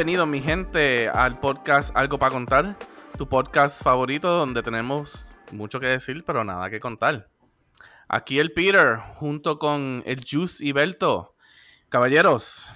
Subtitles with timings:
[0.00, 2.74] Bienvenido mi gente al podcast Algo para contar,
[3.18, 7.28] tu podcast favorito donde tenemos mucho que decir pero nada que contar.
[8.08, 11.34] Aquí el Peter junto con el Juice y Belto.
[11.90, 12.70] Caballeros,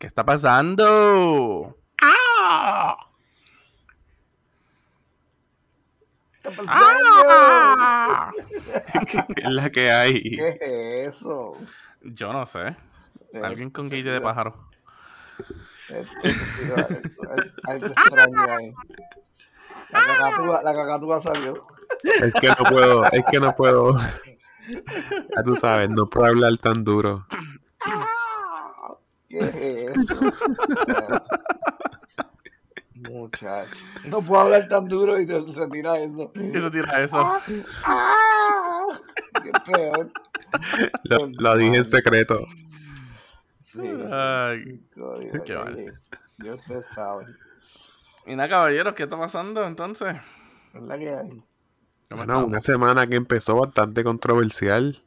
[0.00, 1.78] ¿qué está pasando?
[2.02, 2.96] ¡Ah!
[6.66, 8.32] ¡Ah!
[9.06, 10.20] ¿Qué es la que hay?
[10.20, 11.58] ¿Qué es eso?
[12.02, 12.74] Yo no sé.
[13.40, 14.66] Alguien con guille de pájaro.
[17.64, 18.74] Algo extraño ahí.
[19.90, 21.62] La cacatúa, la cacatúa salió.
[22.22, 23.96] Es que no puedo, es que no puedo.
[24.68, 27.26] Ya tú sabes, no puedo hablar tan duro.
[29.28, 29.54] ¿Qué es
[29.94, 30.20] eso?
[32.94, 33.78] Muchacho.
[34.06, 36.32] No puedo hablar tan duro y se tira eso.
[36.34, 37.32] Y se tira eso.
[39.42, 40.10] Qué peor.
[41.04, 42.46] Lo, lo dije en secreto.
[43.76, 43.88] Sí.
[44.10, 46.00] Ay, Código, qué mal.
[46.38, 47.36] Ya ustedes saben.
[48.26, 50.16] Y nada, caballeros, ¿qué está pasando entonces?
[50.74, 51.28] Es la que hay.
[51.28, 51.44] ¿Cómo
[52.18, 52.44] Bueno, estamos?
[52.48, 55.02] una semana que empezó bastante controversial.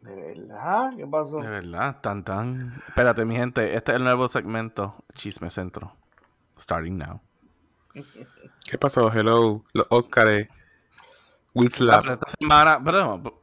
[0.00, 0.90] ¿De verdad?
[0.96, 1.40] ¿Qué pasó?
[1.40, 2.82] De verdad, tan tan.
[2.88, 5.94] Espérate, mi gente, este es el nuevo segmento Chisme Centro.
[6.58, 7.20] Starting now.
[8.64, 9.10] ¿Qué pasó?
[9.12, 10.48] Hello, los Óscares.
[11.54, 12.06] Will Slap.
[12.06, 13.42] Esta semana, pero,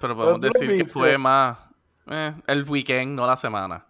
[0.00, 1.58] pero podemos decir que fue más
[2.06, 3.86] eh, el weekend, no la semana.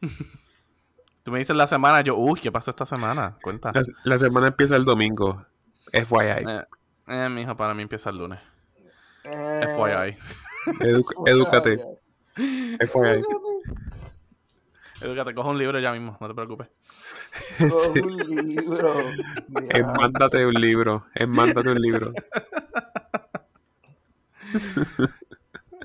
[1.22, 3.36] Tú me dices la semana, yo, uy, ¿qué pasó esta semana?
[3.42, 3.70] Cuenta.
[3.74, 5.44] La, la semana empieza el domingo.
[5.92, 6.44] FYI.
[6.48, 6.64] Eh,
[7.08, 8.40] eh, mijo, para mí empieza el lunes.
[9.24, 10.16] Eh, FYI.
[10.80, 11.78] Edu- edúcate.
[12.34, 13.22] FYI.
[15.02, 16.68] Edúcate, coge un libro ya mismo, no te preocupes.
[17.70, 18.94] Coge un libro.
[19.70, 21.06] Enmándate un libro.
[21.14, 22.12] Enmándate un libro.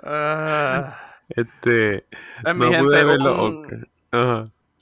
[0.04, 1.05] Ah,
[1.36, 1.96] Este.
[1.96, 3.06] eh, mi No gente, pude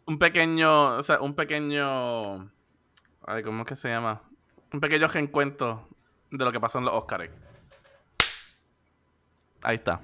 [0.06, 2.52] un- pequeño, o sea, un pequeño,
[3.25, 4.22] ay, ¿cómo es que se llama?
[4.72, 5.88] Un pequeño reencuentro
[6.31, 7.30] de lo que pasó en los Oscars.
[9.63, 10.02] Ahí está.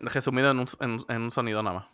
[0.00, 1.86] Resumido en un, en- en un sonido nada más.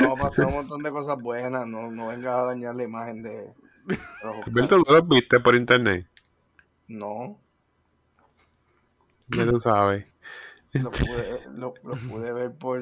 [0.00, 1.66] No, pasó un montón de cosas buenas.
[1.66, 3.52] No, no vengas a dañar la imagen de
[4.44, 4.50] ¿tú
[4.88, 6.06] los viste por internet?
[6.86, 7.38] No,
[9.28, 10.06] Ya tú sabes.
[10.80, 12.80] Lo pude, lo, lo pude ver por.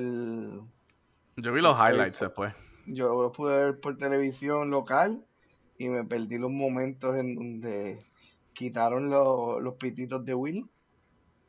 [1.36, 2.26] Yo vi los highlights Eso.
[2.26, 2.54] después.
[2.86, 5.24] Yo lo pude ver por televisión local
[5.78, 8.04] y me perdí los momentos en donde
[8.54, 10.70] quitaron los, los pititos de Will.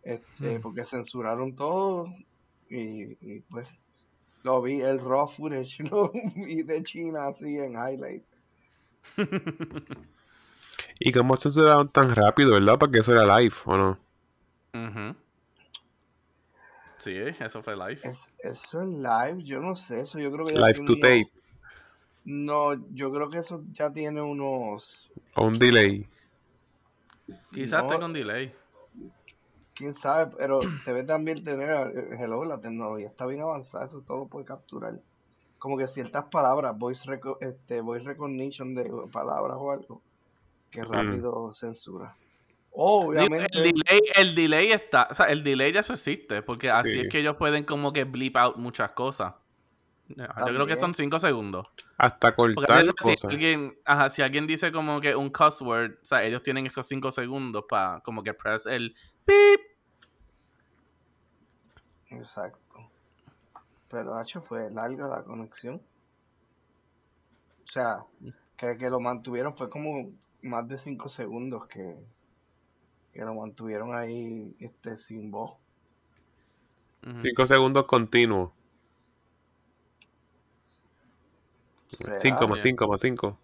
[0.03, 0.61] Este, Hmm.
[0.61, 2.07] porque censuraron todo
[2.69, 3.67] y, y pues
[4.43, 8.23] lo vi el raw footage lo vi de China así en highlight
[10.99, 12.77] ¿Y cómo censuraron tan rápido, verdad?
[12.79, 13.99] Porque eso era live, ¿o no?
[14.75, 15.15] Ujú.
[17.03, 17.99] Sí, eso fue live.
[18.03, 20.93] es, eso es live yo no sé eso yo creo que ya Live tiene to
[20.93, 21.31] unos- tape.
[22.25, 26.07] no yo creo que eso ya tiene unos O un delay.
[27.51, 28.53] Quizás no, tenga un delay.
[29.73, 34.17] quién sabe pero debe también tener eh, hello la tecnología está bien avanzada eso todo
[34.19, 34.99] lo puede capturar
[35.57, 40.01] como que ciertas palabras voice reco- este voice recognition de palabras o algo
[40.69, 42.15] que rápido censura
[42.71, 46.91] obviamente el, delay, el delay está, o sea, el delay ya eso existe, porque así
[46.91, 46.99] Sí.
[47.01, 49.33] es que ellos pueden como que blip out muchas cosas.
[50.09, 51.67] Yo creo que son 5 segundos.
[51.97, 53.31] Hasta cortar veces si cosas.
[53.31, 56.85] alguien, ajá, si alguien dice como que un cuss word, o sea, ellos tienen esos
[56.87, 58.93] 5 segundos para como que press el
[59.25, 59.61] beep.
[62.09, 62.89] Exacto.
[63.89, 65.81] Pero H fue larga la conexión.
[67.63, 68.03] O sea,
[68.57, 70.11] que, que lo mantuvieron fue como
[70.41, 71.95] más de 5 segundos que,
[73.13, 75.53] que lo mantuvieron ahí este sin voz.
[77.21, 78.51] 5 segundos continuos.
[81.87, 82.61] 5 más.
[82.61, 83.37] 5 más 5.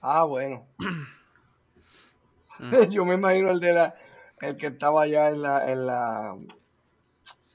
[0.00, 0.66] Ah, bueno.
[2.90, 3.94] Yo me imagino el de la
[4.40, 6.36] el que estaba allá en la en la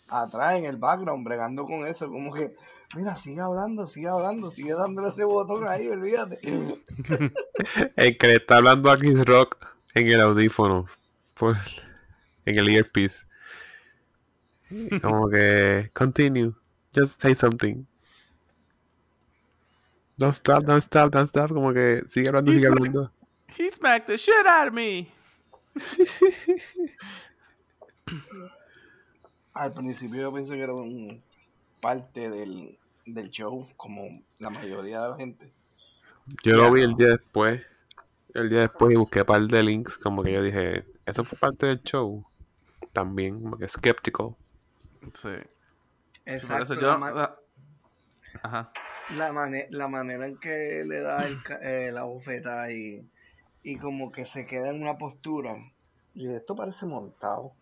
[0.07, 2.55] atrás en el background bregando con eso, como que
[2.95, 6.39] mira, sigue hablando, sigue hablando, sigue dándole ese botón ahí, olvídate.
[7.95, 9.57] El que le está hablando a Chris Rock
[9.93, 10.87] en el audífono.
[11.39, 11.55] Por,
[12.45, 13.25] en el earpiece.
[15.01, 15.89] Como que.
[15.93, 16.53] Continue.
[16.93, 17.85] Just say something.
[20.17, 21.49] Don't stop, don't stop, don't stop.
[21.49, 23.11] Como que sigue hablando, sigue He's hablando.
[23.57, 25.07] He smacked the shit out of me.
[29.53, 31.21] Al principio yo pensé que era un
[31.81, 34.09] parte del, del show, como
[34.39, 35.53] la mayoría de la gente.
[36.43, 36.87] Yo Ya lo vi no.
[36.89, 37.61] el día después.
[38.33, 39.97] El día después y busqué un par de links.
[39.97, 42.25] Como que yo dije, eso fue parte del show.
[42.93, 44.35] También, como que skeptical.
[45.13, 45.29] Sí.
[46.25, 46.63] Exacto.
[46.63, 47.35] eso la yo, ma- ah,
[48.43, 48.71] Ajá.
[49.15, 53.09] La, mane- la manera en que le da el ca- eh, la bofeta y,
[53.63, 55.55] y como que se queda en una postura.
[56.13, 57.53] Y esto parece montado.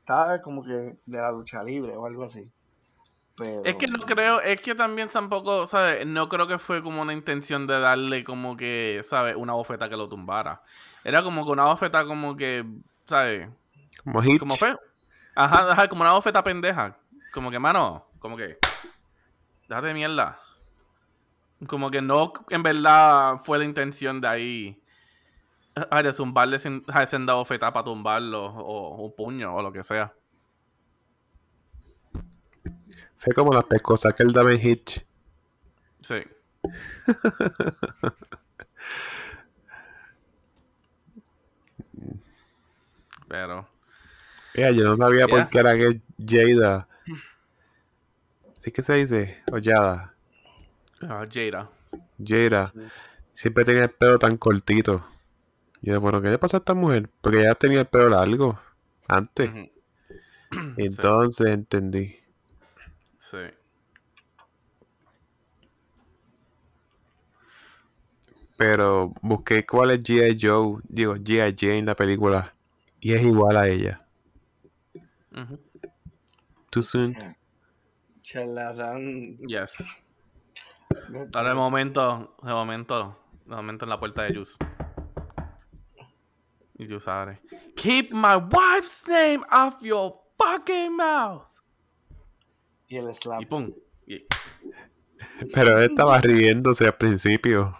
[0.00, 2.50] Está como que de la lucha libre o algo así.
[3.38, 6.04] Pero, Es que no creo, es que también tampoco, ¿sabes?
[6.06, 9.36] No creo que fue como una intención de darle como que, ¿sabes?
[9.36, 10.62] Una bofeta que lo tumbara.
[11.04, 12.66] Era como que una bofeta como que,
[13.06, 13.48] ¿sabes?
[14.02, 14.22] Como.
[14.38, 14.76] Como fue.
[15.34, 16.96] Ajá, ajá, como una bofeta pendeja.
[17.32, 18.58] Como que, mano, como que.
[19.68, 20.40] Déjate de mierda.
[21.66, 24.82] Como que no, en verdad, fue la intención de ahí.
[26.02, 28.46] De zumbarle sin, ay, senda bofeta para tumbarlo.
[28.46, 30.12] O un puño, o lo que sea.
[33.18, 35.04] Fue como las pescosas que daba en Hitch.
[36.02, 36.22] Sí.
[43.28, 43.68] Pero.
[44.54, 45.28] Mira, yo no sabía Ya.
[45.28, 46.88] por qué era que Jada.
[48.60, 49.42] ¿Sí que se dice?
[49.52, 50.14] O Yada.
[51.02, 51.70] ah, Jada.
[52.24, 52.72] Jada.
[53.34, 55.06] Siempre tenía el pelo tan cortito.
[55.80, 57.08] Y yo, bueno, ¿qué le pasa a esta mujer?
[57.20, 58.58] Porque ella tenía el pelo largo.
[59.06, 59.50] Antes.
[60.76, 62.17] Entonces entendí.
[63.30, 63.38] Sí.
[68.56, 70.36] Pero busqué cuál es G.I.
[70.40, 70.80] Joe.
[70.88, 71.54] Digo, G.I.
[71.56, 72.54] Jane, la película.
[73.00, 74.04] Y es igual a ella.
[75.36, 75.60] Ujú.
[76.70, 77.36] Too soon.
[78.22, 79.36] charlatán.
[79.46, 79.76] Yes.
[81.34, 84.56] Ahora de momento, de momento, de momento en la puerta de Juice.
[86.78, 87.40] Y Juice abre.
[87.76, 91.57] Keep my wife's name off your fucking mouth.
[92.88, 93.42] Y el slap.
[93.42, 93.72] Y pum.
[94.06, 94.24] Y-
[95.52, 97.78] Pero él estaba riéndose al principio.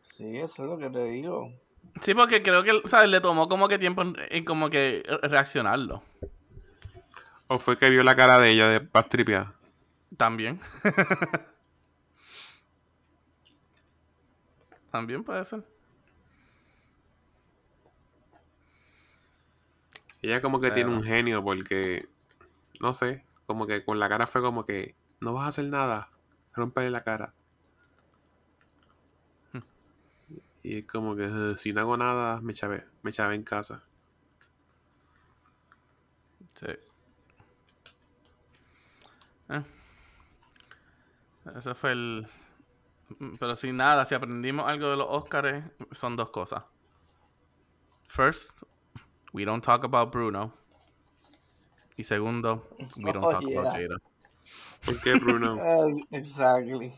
[0.00, 1.52] Sí, eso es lo que te digo.
[2.02, 3.08] Sí, porque creo que, ¿sabes?
[3.08, 6.02] Le tomó como que tiempo en, en como que reaccionarlo.
[7.46, 9.54] ¿O fue que vio la cara de ella de pastripia?
[10.16, 10.60] También.
[14.90, 15.62] También puede ser.
[20.22, 22.06] Ella como que tiene un genio porque,
[22.80, 26.10] no sé, como que con la cara fue como que, no vas a hacer nada,
[26.54, 27.34] romperle la cara.
[30.62, 33.82] Y es como que, "Eh, si no hago nada, me chavé, me chavé en casa.
[36.54, 36.66] Sí.
[39.48, 39.62] Eh.
[41.56, 42.28] Ese fue el.
[43.18, 46.64] Mm, Pero sin nada, si aprendimos algo de los Oscars, son dos cosas.
[48.08, 48.64] First,
[49.32, 50.52] we don't talk about Bruno.
[52.00, 52.66] Y segundo,
[52.96, 53.74] we don't Oh, talk about.
[53.74, 53.98] Jada.
[54.86, 55.58] ¿Por qué, Bruno?
[56.10, 56.94] Exactly.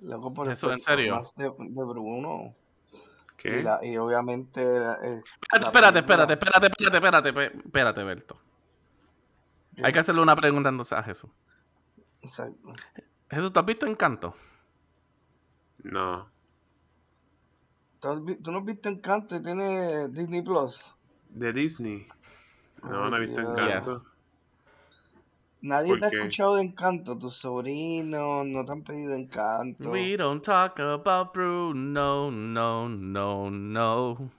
[0.00, 1.20] Loco por Eso, ¿en serio?
[1.34, 2.54] De, de Bruno.
[2.92, 2.98] Y,
[3.36, 3.62] ¿Qué?
[3.64, 4.62] la- y obviamente.
[4.62, 5.22] eh,
[5.52, 8.38] Espérate, espérate, espérate, espérate, espérate, pe- espérate, Berto.
[9.82, 11.30] Hay que hacerle una pregunta entonces a Jesús.
[12.20, 12.72] Exacto.
[13.28, 14.36] Jesús, ¿tú has visto Encanto?
[15.82, 16.30] No.
[17.98, 20.80] ¿Tú, has vi- tú no has visto Encanto tiene Disney Plus?
[21.30, 22.06] ¿De Disney?
[22.82, 23.40] No, no he visto.
[23.40, 24.02] Encanto.
[25.62, 27.16] Nadie ¿Por te ha escuchado de Encanto.
[27.16, 29.90] Tus sobrinos no te han pedido Encanto.
[29.90, 34.30] We don't talk about Bruno, no, no, no.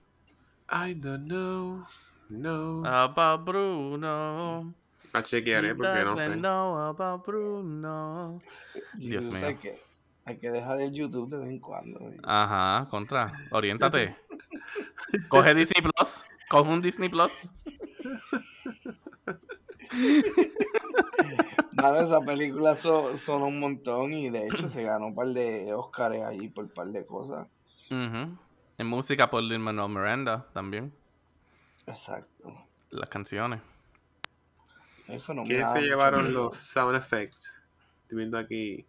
[0.70, 1.86] I don't know.
[2.30, 2.84] No.
[2.86, 4.74] About Bruno.
[5.14, 6.36] La chequearé He porque no sé.
[6.36, 8.42] know about Bruno.
[8.96, 9.58] Dios mío.
[9.62, 9.80] que
[10.26, 12.00] hay que dejar el YouTube de vez en cuando.
[12.24, 13.32] Ajá, contra.
[13.52, 14.16] Oriéntate.
[15.30, 16.26] Coge Disney Plus.
[16.50, 17.32] Coge un Disney Plus.
[21.74, 25.74] Mano, esa película so- sonó un montón y de hecho se ganó un par de
[25.74, 27.48] Oscars allí por un par de cosas.
[27.90, 28.38] Ujú.
[28.78, 30.94] En música por Lin Manuel Miranda también.
[31.86, 32.54] Exacto.
[32.90, 33.62] Las canciones.
[35.08, 37.62] Es ¿Quiénes se llevaron los sound effects?
[38.04, 38.86] Estoy viendo aquí.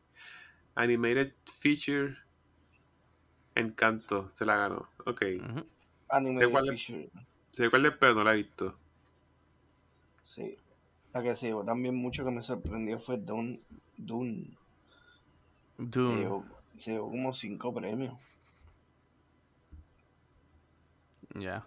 [0.76, 2.16] Animated Feature.
[3.54, 4.30] Encanto.
[4.32, 4.88] Se la ganó.
[5.06, 5.22] Ok.
[6.08, 6.86] Animated ¿Sé cuál es?
[6.86, 7.10] Feature.
[7.50, 8.78] Sé cuál es, pero no la he visto.
[10.34, 10.56] Sí.
[11.12, 13.60] La que se llevó también mucho que me sorprendió fue Dune.
[13.96, 14.56] Dune.
[15.78, 18.14] Se llevó, se llevó como cinco premios.
[21.34, 21.66] Ya.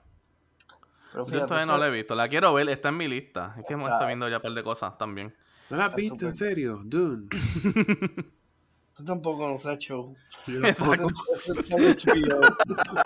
[1.13, 2.13] Yo todavía no la he visto.
[2.15, 3.55] La quiero ver, está en mi lista.
[3.57, 5.33] Es que hemos Está- estado viendo ya un par de cosas también.
[5.69, 6.25] ¿No la has visto?
[6.25, 6.81] ¿En serio?
[6.83, 7.27] Dune.
[8.95, 10.15] tú tampoco no sabes show.
[10.45, 11.07] Yo, Eso, Exacto.
[11.35, 12.41] eso está en HBO.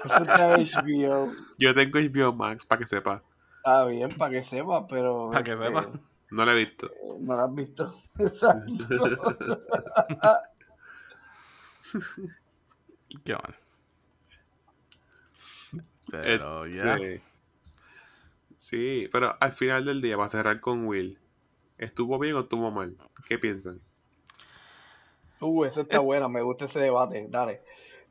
[0.06, 1.34] Eso está en HBO.
[1.58, 3.24] yo tengo HBO Max para que sepa.
[3.64, 5.30] Está bien, para que sepa, pero.
[5.32, 5.88] Para que este, sepa.
[6.32, 6.90] No la he visto.
[7.20, 8.02] No la has visto.
[8.18, 8.88] Exacto.
[13.24, 13.56] Qué mal.
[16.10, 16.96] Pero ya.
[16.96, 17.22] Este,
[18.58, 21.22] Sí, pero al final del día, para cerrar con Will,
[21.82, 22.96] ¿Estuvo bien o estuvo mal?
[23.28, 23.82] ¿Qué piensan?
[25.40, 27.26] Uh, esa está buena, me gusta ese debate.
[27.28, 27.64] Dale.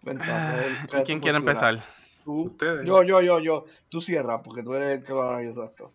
[0.02, 1.80] Cuéntame, ¿Quién quiere empezar?
[2.25, 2.43] ¿Tú?
[2.43, 2.85] Ustedes.
[2.85, 3.65] Yo, yo, yo, yo.
[3.89, 5.93] Tú cierras, porque tú eres el que lo analiza esto.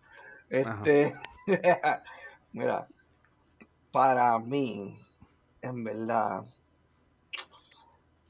[0.48, 1.16] Este.
[2.52, 2.88] Mira,
[3.92, 4.98] para mí,
[5.62, 6.44] en verdad,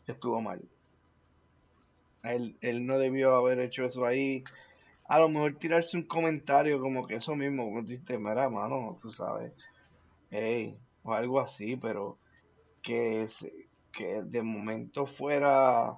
[0.06, 0.60] estuvo mal.
[2.22, 4.42] Él, él no debió haber hecho eso ahí.
[5.08, 9.10] A lo mejor tirarse un comentario como que eso mismo, como dijiste, mira, mano, tú
[9.10, 9.52] sabes.
[10.30, 12.18] Hey, o algo así, pero
[12.82, 13.28] que,
[13.92, 15.96] que de momento fuera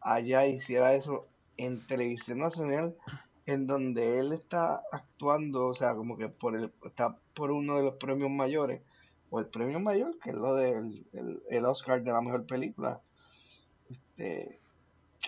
[0.00, 1.26] allá hiciera eso
[1.56, 2.96] en televisión nacional
[3.46, 7.82] en donde él está actuando, o sea, como que por el, está por uno de
[7.82, 8.82] los premios mayores,
[9.30, 11.06] o el premio mayor, que es lo del
[11.48, 13.00] el, Oscar de la mejor película.
[13.90, 14.60] Este,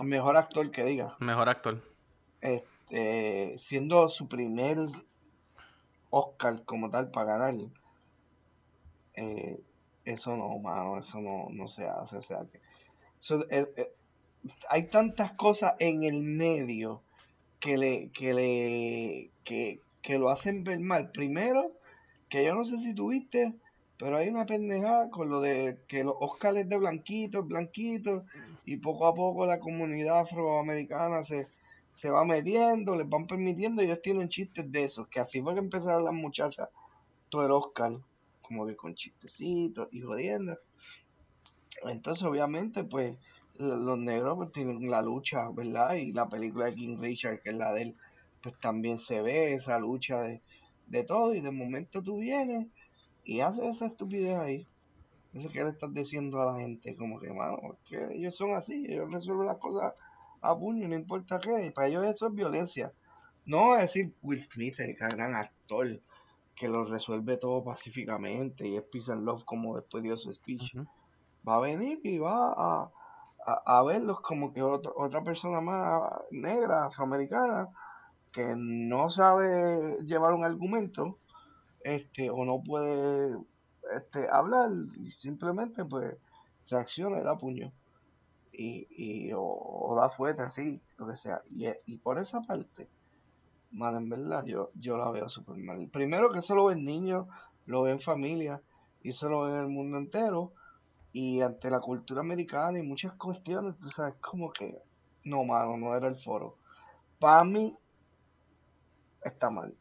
[0.02, 1.16] mejor actor que diga.
[1.18, 1.82] Mejor actor.
[2.40, 4.78] Este, siendo su primer
[6.10, 7.54] Oscar como tal para ganar.
[9.14, 9.60] Eh,
[10.04, 12.16] eso no, mano, eso no, no se hace.
[12.16, 12.60] O sea, que
[13.50, 13.92] eh, eh,
[14.68, 17.02] hay tantas cosas en el medio
[17.58, 21.10] que le, que le, que, que lo hacen ver mal.
[21.10, 21.72] Primero,
[22.28, 23.54] que yo no sé si tuviste,
[23.98, 28.24] pero hay una pendejada con lo de que los Oscars de blanquitos, blanquitos,
[28.64, 31.48] y poco a poco la comunidad afroamericana se,
[31.94, 35.54] se va metiendo, les van permitiendo, y ellos tienen chistes de esos, que así fue
[35.54, 36.68] que empezaron las muchachas,
[37.28, 37.92] todo el Oscar,
[38.40, 40.56] como que con chistecitos y jodiendo.
[41.84, 43.16] Entonces, obviamente, pues,
[43.60, 45.94] los negros pues, tienen la lucha, ¿verdad?
[45.94, 47.96] Y la película de King Richard, que es la de él,
[48.42, 50.40] pues también se ve esa lucha de,
[50.86, 52.66] de todo, y de momento tú vienes
[53.24, 54.66] y haces esa estupidez ahí.
[55.34, 58.86] Eso que le estás diciendo a la gente, como que, mano, que ellos son así,
[58.88, 59.94] ellos resuelven las cosas
[60.40, 62.92] a puño, no importa qué, y para ellos eso es violencia.
[63.46, 66.00] No es decir Will Smith, el gran actor,
[66.56, 70.76] que lo resuelve todo pacíficamente y es peace and love como después dio su speech.
[71.48, 72.90] Va a venir y va a,
[73.46, 77.68] a, verlos como que otra persona más negra, afroamericana,
[78.32, 81.18] que no sabe llevar un argumento,
[81.82, 83.36] este, o no puede
[83.96, 84.68] este, hablar,
[85.10, 86.16] simplemente pues
[86.68, 87.72] reacciona y da puño.
[88.52, 91.42] Y, y o, da fuerte así, lo que sea.
[91.50, 92.88] Y, y por esa parte,
[93.70, 95.88] mal en verdad, yo, yo la veo súper mal.
[95.88, 97.26] Primero que eso lo ven niños,
[97.66, 98.60] lo ven familia,
[99.02, 100.52] y eso lo ven el mundo entero
[101.12, 104.78] y ante la cultura americana y muchas cuestiones, tú sabes, como que
[105.24, 106.58] no, mano, no era el foro.
[107.18, 107.76] Para mí,
[109.22, 109.74] está mal.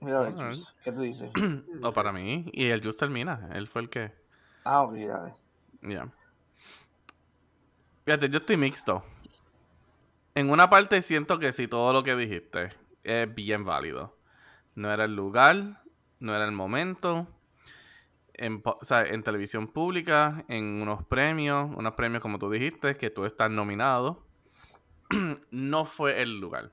[0.00, 0.36] Mira, el
[0.82, 1.30] ¿qué tú dices?
[1.80, 4.12] no, para mí, y el Just termina, él fue el que.
[4.64, 5.34] Ah, ok, ya.
[5.82, 6.12] Ya.
[8.04, 9.02] Fíjate, yo estoy mixto.
[10.34, 12.70] En una parte siento que sí, todo lo que dijiste
[13.02, 14.18] es bien válido.
[14.74, 15.82] No era el lugar,
[16.18, 17.28] no era el momento
[18.34, 23.50] en, en televisión pública, en unos premios, unos premios como tú dijiste, que tú estás
[23.50, 24.24] nominado,
[25.50, 26.70] no fue el lugar.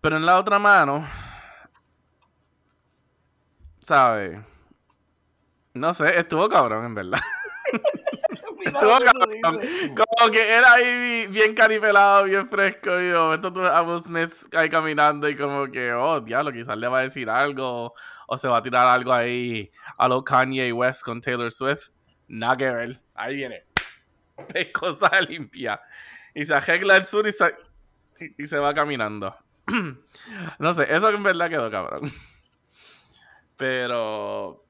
[0.00, 1.06] Pero en la otra mano,
[3.80, 4.38] ¿sabes?
[5.72, 7.20] No sé, estuvo cabrón, en verdad.
[8.64, 12.98] Como que era ahí bien caripelado, bien fresco.
[13.00, 16.76] Y de momento tú a Will Smith ahí caminando y como que, oh, diablo, quizás
[16.76, 17.94] le va a decir algo.
[18.26, 21.90] O se va a tirar algo ahí a lo Kanye West con Taylor Swift.
[22.28, 23.00] Nada que ver.
[23.14, 23.64] Ahí viene.
[24.52, 25.80] Pescosa limpia.
[26.34, 27.54] Y se arregla el sur y se,
[28.38, 29.36] y se va caminando.
[30.58, 32.12] no sé, eso en verdad quedó cabrón.
[33.56, 34.64] Pero,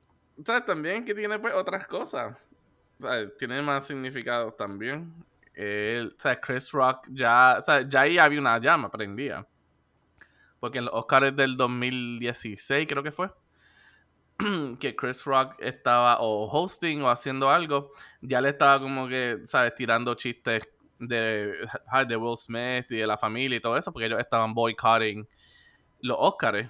[0.44, 0.64] ¿sabes?
[0.64, 2.36] También que tiene pues otras cosas.
[3.38, 5.12] Tiene más significados también.
[5.54, 7.58] El, Chris Rock ya,
[7.88, 9.46] ya ahí había una llama prendida.
[10.60, 13.30] Porque en los Oscars del 2016 creo que fue,
[14.80, 19.74] que Chris Rock estaba o hosting o haciendo algo, ya le estaba como que, ¿sabes?
[19.74, 20.62] Tirando chistes
[20.98, 21.66] de,
[22.08, 25.26] de Will Smith y de la familia y todo eso, porque ellos estaban boycotting
[26.00, 26.68] los Oscars.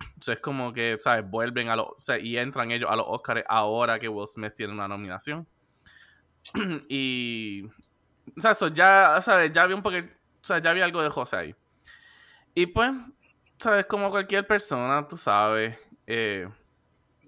[0.00, 1.28] Entonces es como que, ¿sabes?
[1.28, 1.88] Vuelven a los,
[2.20, 5.46] y entran ellos a los Oscars ahora que Will Smith tiene una nominación.
[6.88, 7.64] y.
[8.36, 9.52] O sea, eso ya, ¿sabes?
[9.52, 10.08] Ya había un poquito.
[10.42, 11.54] O sea, ya había algo de José ahí.
[12.54, 12.90] Y pues,
[13.58, 13.86] ¿sabes?
[13.86, 15.76] Como cualquier persona, tú sabes.
[16.06, 16.48] Eh,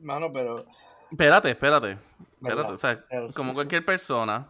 [0.03, 0.67] Mano, pero.
[1.11, 1.99] Espérate, espérate.
[2.41, 2.73] Espérate.
[2.73, 3.05] O sea,
[3.35, 4.49] como cualquier persona.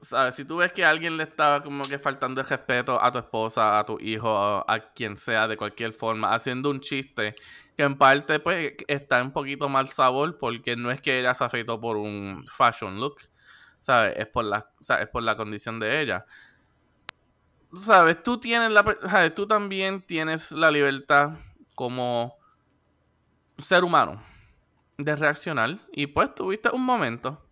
[0.00, 0.34] ¿Sabes?
[0.34, 3.78] Si tú ves que alguien le estaba como que faltando el respeto a tu esposa,
[3.78, 7.34] a tu hijo, a quien sea, de cualquier forma, haciendo un chiste
[7.76, 11.44] que en parte pues está un poquito mal sabor porque no es que ella se
[11.44, 13.16] afeitó por un fashion look,
[13.80, 14.14] ¿sabes?
[14.16, 16.24] Es por la, es por la condición de ella.
[17.76, 21.32] sabes, tú tienes la, sabes, tú también tienes la libertad
[21.74, 22.39] como
[23.62, 24.22] ser humano
[24.96, 27.46] de reaccionar y pues tuviste un momento.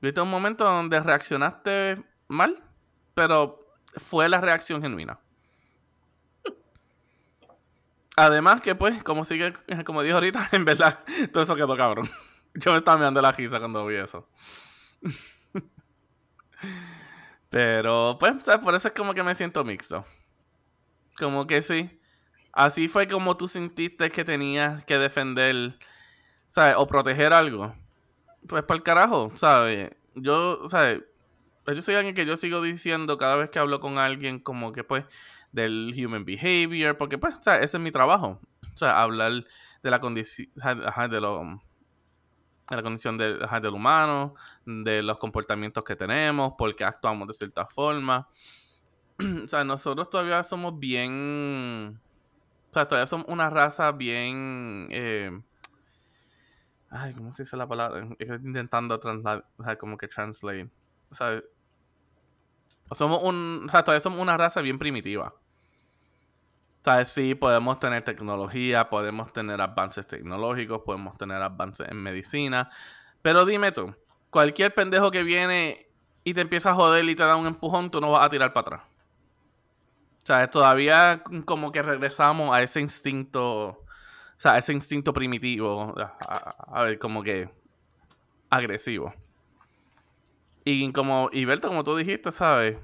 [0.00, 2.62] Viste un momento donde reaccionaste mal,
[3.14, 3.60] pero
[3.96, 5.20] fue la reacción genuina.
[8.16, 9.52] Además que pues, como sigue,
[9.84, 11.00] como dijo ahorita, en verdad,
[11.32, 12.10] todo eso quedó cabrón.
[12.54, 14.28] Yo me estaba mirando la risa cuando vi eso.
[17.48, 20.04] Pero, pues, por eso es como que me siento mixto.
[21.18, 22.00] Como que sí.
[22.52, 25.74] Así fue como tú sentiste que tenías que defender,
[26.48, 26.74] ¿sabes?
[26.76, 27.74] O proteger algo.
[28.46, 29.90] Pues para el carajo, ¿sabes?
[30.14, 31.02] Yo, ¿sabes?
[31.64, 34.72] Pues yo soy alguien que yo sigo diciendo cada vez que hablo con alguien como
[34.72, 35.04] que pues
[35.52, 38.40] del human behavior, porque pues, o sea, ese es mi trabajo.
[38.72, 39.44] O sea, hablar
[39.82, 41.60] de la condición, de lo
[42.68, 47.34] de la condición del, del humano, de los comportamientos que tenemos, por qué actuamos de
[47.34, 48.28] cierta forma.
[49.44, 52.00] o sea, nosotros todavía somos bien.
[52.72, 54.88] O sea, todavía somos una raza bien.
[54.90, 55.38] Eh,
[56.88, 58.08] ay, ¿cómo se dice la palabra?
[58.18, 58.98] Estoy intentando
[59.78, 60.70] como que translate.
[61.10, 61.42] O sea,
[62.92, 63.66] somos un.
[63.66, 65.34] O sea, todavía somos una raza bien primitiva.
[66.80, 72.70] O sea, sí, podemos tener tecnología, podemos tener avances tecnológicos, podemos tener avances en medicina.
[73.20, 73.94] Pero dime tú,
[74.30, 75.90] cualquier pendejo que viene
[76.24, 78.54] y te empieza a joder y te da un empujón, tú no vas a tirar
[78.54, 78.91] para atrás.
[80.22, 83.86] O sea, todavía como que regresamos a ese instinto, o
[84.36, 87.50] sea, ese instinto primitivo, a, ver, como que
[88.48, 89.12] agresivo.
[90.64, 92.78] Y como, y Berto, como tú dijiste, ¿sabes?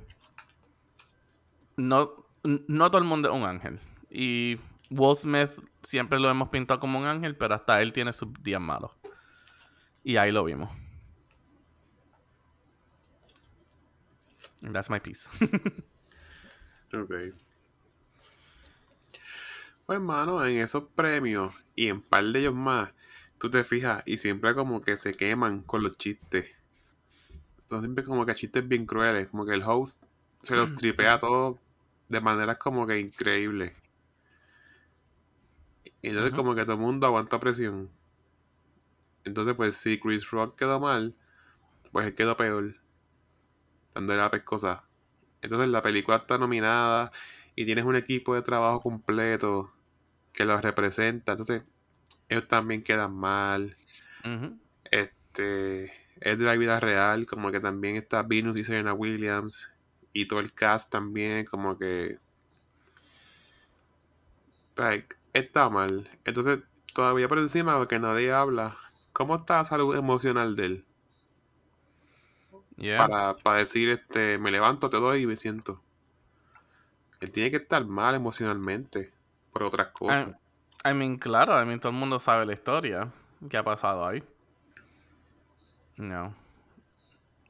[1.76, 3.78] No, no todo el mundo es un ángel.
[4.10, 4.56] Y
[4.90, 5.16] Will
[5.84, 8.90] siempre lo hemos pintado como un ángel, pero hasta él tiene sus días malos.
[10.02, 10.70] Y ahí lo vimos.
[14.72, 15.30] that's my piece.
[16.92, 17.14] ok.
[19.86, 22.90] Pues, hermano, en esos premios y en par de ellos más,
[23.38, 26.54] tú te fijas y siempre como que se queman con los chistes.
[27.62, 29.28] Entonces, siempre como que chistes bien crueles.
[29.28, 30.02] Como que el host
[30.42, 31.58] se los tripea todo
[32.08, 33.72] de maneras como que increíbles.
[36.00, 37.90] Y entonces como que todo el mundo aguanta presión.
[39.24, 41.14] Entonces pues si Chris Rock quedó mal,
[41.92, 42.76] pues él quedó peor.
[43.94, 44.87] Dándole la pescosa.
[45.42, 47.12] Entonces la película está nominada
[47.54, 49.72] y tienes un equipo de trabajo completo
[50.32, 51.32] que los representa.
[51.32, 51.62] Entonces
[52.28, 53.76] ellos también quedan mal.
[54.90, 59.70] Este es de la vida real, como que también está Venus y Serena Williams
[60.12, 62.18] y todo el cast también, como que
[64.76, 66.08] like, está mal.
[66.24, 66.60] Entonces,
[66.94, 68.76] todavía por encima, porque nadie habla,
[69.12, 70.84] ¿cómo está la salud emocional de él?
[72.78, 75.82] Para, para decir, este, me levanto, te doy y me siento.
[77.20, 79.12] Él tiene que estar mal emocionalmente
[79.52, 80.36] por otras cosas.
[80.84, 83.12] I, mean, claro, I mean, todo el mundo sabe la historia
[83.50, 84.22] que ha pasado ahí.
[85.96, 86.34] No.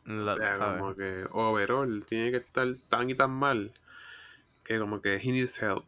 [0.06, 3.74] o sea, como que overall tiene que estar tan y tan mal
[4.64, 5.84] que como que he needs help.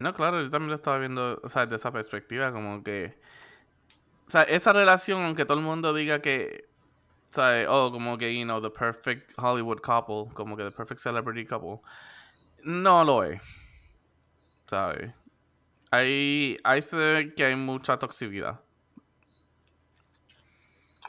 [0.00, 3.18] No, claro, yo también lo estaba viendo, o sea, desde esa perspectiva, como que.
[4.28, 6.68] O sea, esa relación, aunque todo el mundo diga que.
[7.30, 7.66] ¿Sabes?
[7.68, 11.80] Oh, como que, you know, the perfect Hollywood couple, como que the perfect celebrity couple.
[12.62, 13.40] No lo es.
[14.66, 15.14] ¿Sabes?
[15.90, 18.60] Ahí, ahí se ve que hay mucha toxicidad.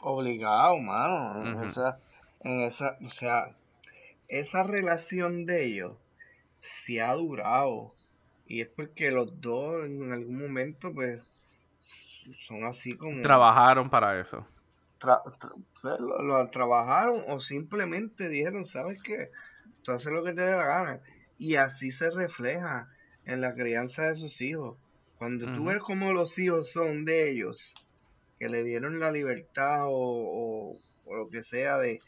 [0.00, 1.60] Obligado, mano.
[1.60, 1.98] o sea,
[2.40, 3.54] en esa, o sea,
[4.28, 5.92] esa relación de ellos
[6.62, 7.92] se ha durado
[8.46, 11.20] y es porque los dos en algún momento, pues,
[12.46, 13.22] son así como...
[13.22, 14.46] Trabajaron para eso.
[15.00, 19.30] Pues, lo, trabajaron o simplemente dijeron, ¿sabes qué?
[19.82, 21.00] Tú haces lo que te dé la gana.
[21.38, 22.88] Y así se refleja
[23.24, 24.76] en la crianza de sus hijos.
[25.18, 27.72] Cuando tú ves cómo los hijos son de ellos,
[28.38, 32.00] que le dieron la libertad o, o, lo que sea de,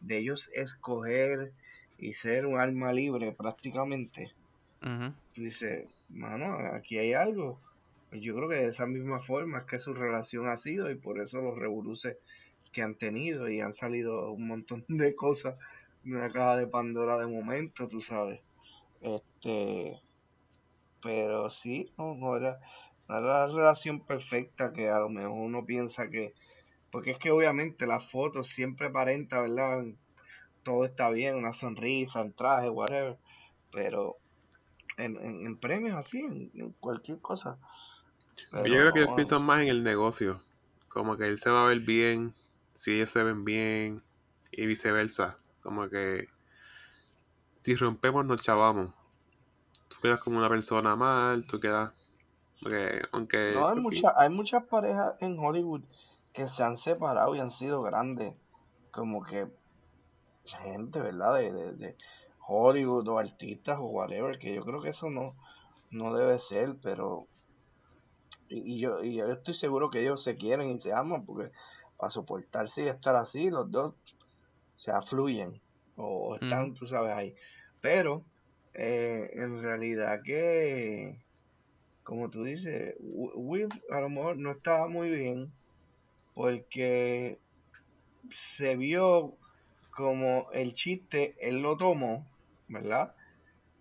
[0.00, 1.52] de ellos escoger
[1.98, 4.32] y ser un alma libre prácticamente
[5.34, 7.60] Dice, mano, aquí hay algo.
[8.12, 11.20] Yo creo que de esa misma forma es que su relación ha sido y por
[11.20, 12.16] eso los revoluces
[12.72, 15.56] que han tenido y han salido un montón de cosas
[16.04, 18.40] de una caja de Pandora de momento, tú sabes.
[19.00, 20.00] Este,
[21.02, 22.60] pero sí, no, era,
[23.08, 26.34] la relación perfecta que a lo mejor uno piensa que,
[26.90, 29.84] porque es que obviamente las fotos siempre aparenta, ¿verdad?
[30.62, 33.16] Todo está bien, una sonrisa, el traje, whatever,
[33.72, 34.16] pero
[34.98, 37.58] en, premios así, en, cualquier cosa.
[38.52, 40.40] Yo creo que piensan más en el negocio.
[40.88, 42.34] Como que él se va a ver bien,
[42.74, 44.02] si ellos se ven bien.
[44.50, 45.36] y viceversa.
[45.62, 46.28] Como que
[47.56, 48.90] si rompemos nos chavamos.
[49.88, 51.92] Tú quedas como una persona mal, tú quedas...
[52.60, 53.52] Porque, aunque...
[53.54, 55.82] No, hay, mucha, hay muchas parejas en Hollywood
[56.32, 58.34] que se han separado y han sido grandes.
[58.90, 59.46] Como que
[60.44, 61.34] gente, ¿verdad?
[61.34, 61.96] De, de, de
[62.46, 65.34] Hollywood o artistas o whatever, que yo creo que eso no,
[65.90, 67.26] no debe ser, pero
[68.50, 71.50] y, yo, y yo estoy seguro que ellos se quieren y se aman porque
[71.96, 73.94] para soportarse y estar así, los dos
[74.76, 75.60] se afluyen
[75.96, 77.34] o están, tú sabes, ahí.
[77.80, 78.24] Pero
[78.74, 81.20] eh, en realidad que,
[82.02, 85.52] como tú dices, Will a lo mejor no estaba muy bien
[86.34, 87.38] porque
[88.30, 89.34] se vio
[89.90, 92.26] como el chiste, él lo tomó,
[92.68, 93.14] ¿verdad?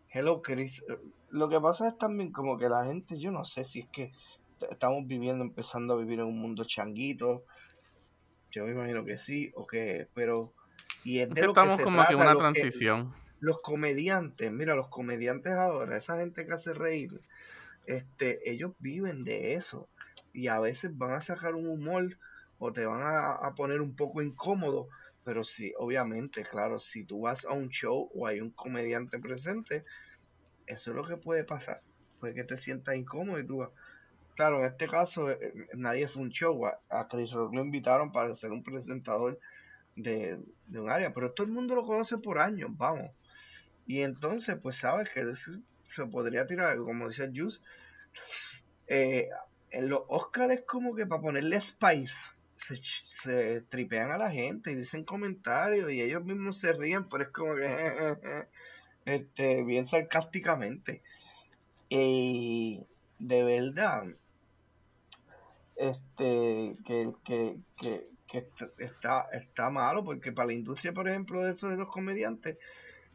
[0.09, 0.83] Hello Chris.
[1.29, 4.11] Lo que pasa es también como que la gente, yo no sé si es que
[4.71, 7.43] estamos viviendo, empezando a vivir en un mundo changuito.
[8.51, 10.53] Yo me imagino que sí, o que, pero...
[11.03, 13.13] Y es de lo estamos que como que una transición.
[13.39, 17.21] los comediantes, mira, los comediantes ahora, esa gente que hace reír,
[17.85, 19.87] este, ellos viven de eso.
[20.33, 22.17] Y a veces van a sacar un humor
[22.57, 24.89] o te van a, a poner un poco incómodo,
[25.23, 29.85] pero sí, obviamente, claro, si tú vas a un show o hay un comediante presente,
[30.67, 31.79] eso es lo que puede pasar.
[32.19, 33.69] Puede que te sientas incómodo y tú vas,
[34.39, 36.65] Claro, en este caso eh, eh, nadie fue un show.
[36.65, 39.37] A, Rock lo invitaron para ser un presentador
[39.97, 43.11] de, un área, pero todo el mundo lo conoce por años, vamos.
[43.85, 47.59] Y entonces, pues sabes que se podría tirar, como dice Juice,
[48.87, 49.27] eh,
[49.71, 52.15] en los Oscars es como que para ponerle spice,
[52.55, 57.25] se, se, tripean a la gente y dicen comentarios y ellos mismos se ríen, pero
[57.25, 58.15] es como que,
[59.03, 61.03] este, bien sarcásticamente.
[61.89, 62.85] Y
[63.19, 64.05] de verdad,
[65.79, 71.51] este que, que, que, que, está, está malo, porque para la industria, por ejemplo, de
[71.51, 72.57] eso de los comediantes,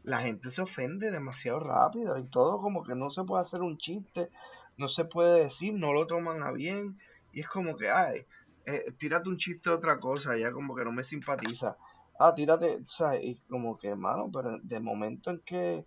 [0.03, 3.77] la gente se ofende demasiado rápido y todo como que no se puede hacer un
[3.77, 4.29] chiste,
[4.77, 6.97] no se puede decir, no lo toman a bien,
[7.31, 8.25] y es como que, ay,
[8.65, 11.77] eh, tírate un chiste de otra cosa, ya como que no me simpatiza.
[12.19, 15.85] Ah, tírate, sea, y como que, mano, pero de momento en que,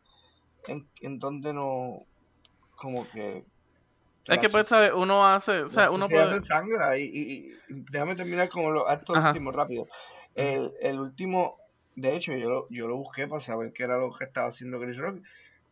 [0.68, 2.04] en, en donde no,
[2.76, 3.44] como que
[4.28, 4.92] es que, pues, ¿sabes?
[4.94, 5.62] Uno hace.
[5.62, 6.40] O sea, uno puede.
[6.42, 9.86] sangre y, y, déjame terminar con los actos últimos rápido.
[10.34, 11.56] El, el, último,
[11.96, 14.80] de hecho, yo lo, yo lo busqué para saber qué era lo que estaba haciendo
[14.80, 15.22] Chris Rock.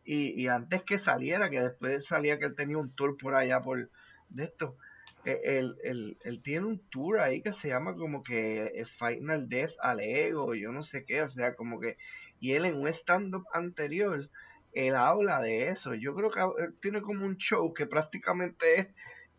[0.03, 3.61] Y, y antes que saliera, que después salía que él tenía un tour por allá
[3.61, 3.89] por
[4.29, 4.75] de esto.
[5.25, 9.73] E, él, él, él, tiene un tour ahí que se llama como que Final Death
[9.81, 11.97] al Ego, yo no sé qué, o sea, como que.
[12.39, 14.29] Y él en un stand-up anterior
[14.73, 15.93] él habla de eso.
[15.93, 18.87] Yo creo que él tiene como un show que prácticamente es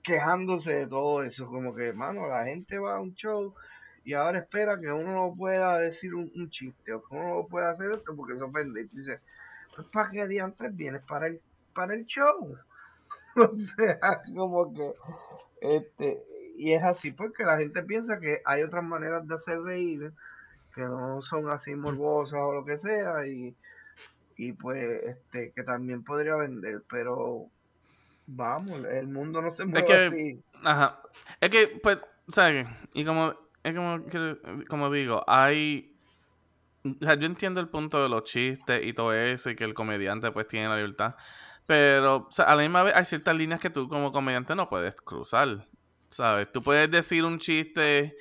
[0.02, 1.46] quejándose de todo eso.
[1.46, 3.54] Como que, mano, la gente va a un show
[4.04, 7.70] y ahora espera que uno no pueda decir un, chiste o que uno no pueda
[7.70, 8.82] hacer esto porque se ofende.
[8.82, 9.20] Y tú dices,
[9.74, 11.40] pues para qué diantres vienes para el,
[11.74, 12.56] para el show.
[13.36, 14.92] o sea, como que,
[15.60, 16.22] este,
[16.56, 20.12] y es así porque la gente piensa que hay otras maneras de hacer reír
[20.74, 23.54] que no son así morbosas o lo que sea y
[24.38, 27.50] y pues este que también podría vender, pero
[28.26, 30.40] vamos, el mundo no se mueve así.
[30.62, 31.02] Ajá.
[31.40, 31.98] Es que pues,
[32.28, 32.66] ¿sabes?
[32.94, 34.00] Y como es como
[34.68, 35.92] como digo, hay
[36.84, 39.74] o sea, yo entiendo el punto de los chistes y todo eso y que el
[39.74, 41.16] comediante pues tiene la libertad,
[41.66, 44.68] pero o sea, a la misma vez hay ciertas líneas que tú como comediante no
[44.68, 45.66] puedes cruzar,
[46.10, 46.50] ¿sabes?
[46.52, 48.16] Tú puedes decir un chiste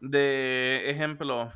[0.00, 1.50] de ejemplo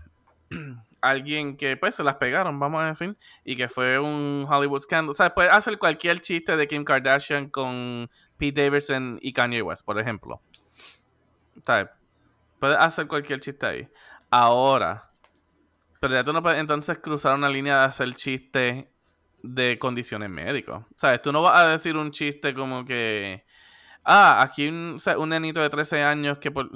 [1.00, 5.10] alguien que pues se las pegaron, vamos a decir, y que fue un Hollywood scandal.
[5.10, 9.84] O sea, puede hacer cualquier chiste de Kim Kardashian con Pete Davidson y Kanye West,
[9.84, 10.40] por ejemplo.
[11.64, 11.88] ¿Sabes?
[12.58, 13.88] Puede hacer cualquier chiste ahí.
[14.30, 15.10] Ahora,
[16.00, 18.90] pero ya tú no puedes entonces cruzar una línea de hacer chiste
[19.42, 20.84] de condiciones médicas.
[20.94, 21.22] ¿Sabes?
[21.22, 23.44] Tú no vas a decir un chiste como que.
[24.04, 26.70] Ah, aquí un, un nenito de 13 años que, por,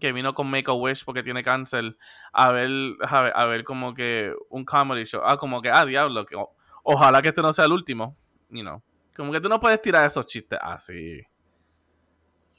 [0.00, 1.96] que vino con Make a Wish porque tiene cáncer
[2.32, 2.70] a ver,
[3.02, 5.22] a ver, como que un comedy show.
[5.24, 6.36] Ah, como que, ah, diablo, que,
[6.82, 8.16] ojalá que este no sea el último.
[8.50, 8.82] You know.
[9.16, 11.22] Como que tú no puedes tirar esos chistes así.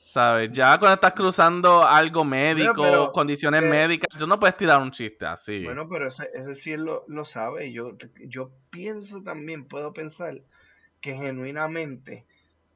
[0.08, 0.50] ¿Sabes?
[0.54, 5.65] Ya cuando estás cruzando algo médico, condiciones médicas, tú no puedes tirar un chiste así.
[5.65, 7.74] Bueno, pero ese, ese sí lo, lo sabe.
[7.74, 10.41] Yo, yo pienso también, puedo pensar
[11.02, 12.26] que genuinamente,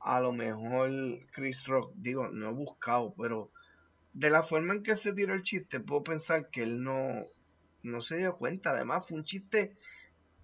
[0.01, 0.89] a lo mejor
[1.31, 3.51] Chris Rock, digo, no he buscado, pero
[4.13, 7.25] de la forma en que se tiró el chiste, puedo pensar que él no,
[7.83, 8.71] no se dio cuenta.
[8.71, 9.77] Además, fue un chiste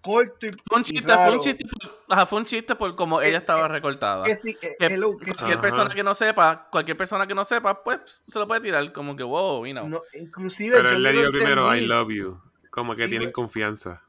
[0.00, 3.38] corto y, fue un chiste, Fue un chiste, por, fue un chiste por como ella
[3.38, 4.24] estaba recortada.
[4.24, 8.38] Que, sí, que, cualquier persona que no sepa, cualquier persona que no sepa, pues se
[8.38, 9.88] lo puede tirar como que wow, you know.
[9.88, 12.40] no inclusive Pero él le dio primero I love you.
[12.70, 13.34] Como que Sí, tienen pues.
[13.34, 14.02] confianza.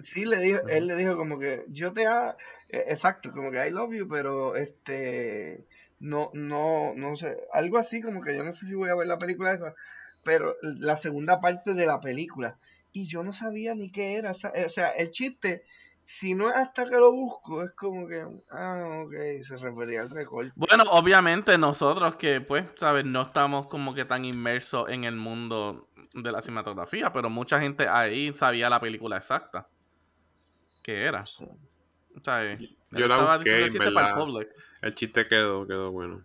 [0.00, 2.36] Sí, le dijo, él le dijo como que yo te ha,
[2.68, 5.64] eh, exacto, como que I love you, pero este,
[6.02, 9.06] no, no, no sé, algo así como que yo no sé si voy a ver
[9.06, 9.72] la película esa,
[10.24, 12.58] pero la segunda parte de la película,
[12.92, 15.62] y yo no sabía ni qué era, o sea, el chiste,
[16.02, 20.10] si no es hasta que lo busco, es como que, ah, ok, se refería al
[20.10, 20.52] recorte.
[20.56, 23.04] Bueno, obviamente nosotros que, pues, ¿sabes?
[23.04, 27.86] No estamos como que tan inmersos en el mundo de la cinematografía, pero mucha gente
[27.88, 29.68] ahí sabía la película exacta.
[30.82, 31.24] que era?
[31.26, 31.46] Sí.
[32.24, 32.58] ¿Sabes?
[32.92, 34.14] Yo la estaba busqué, el en chiste para
[34.82, 36.24] el chiste quedó, quedó bueno.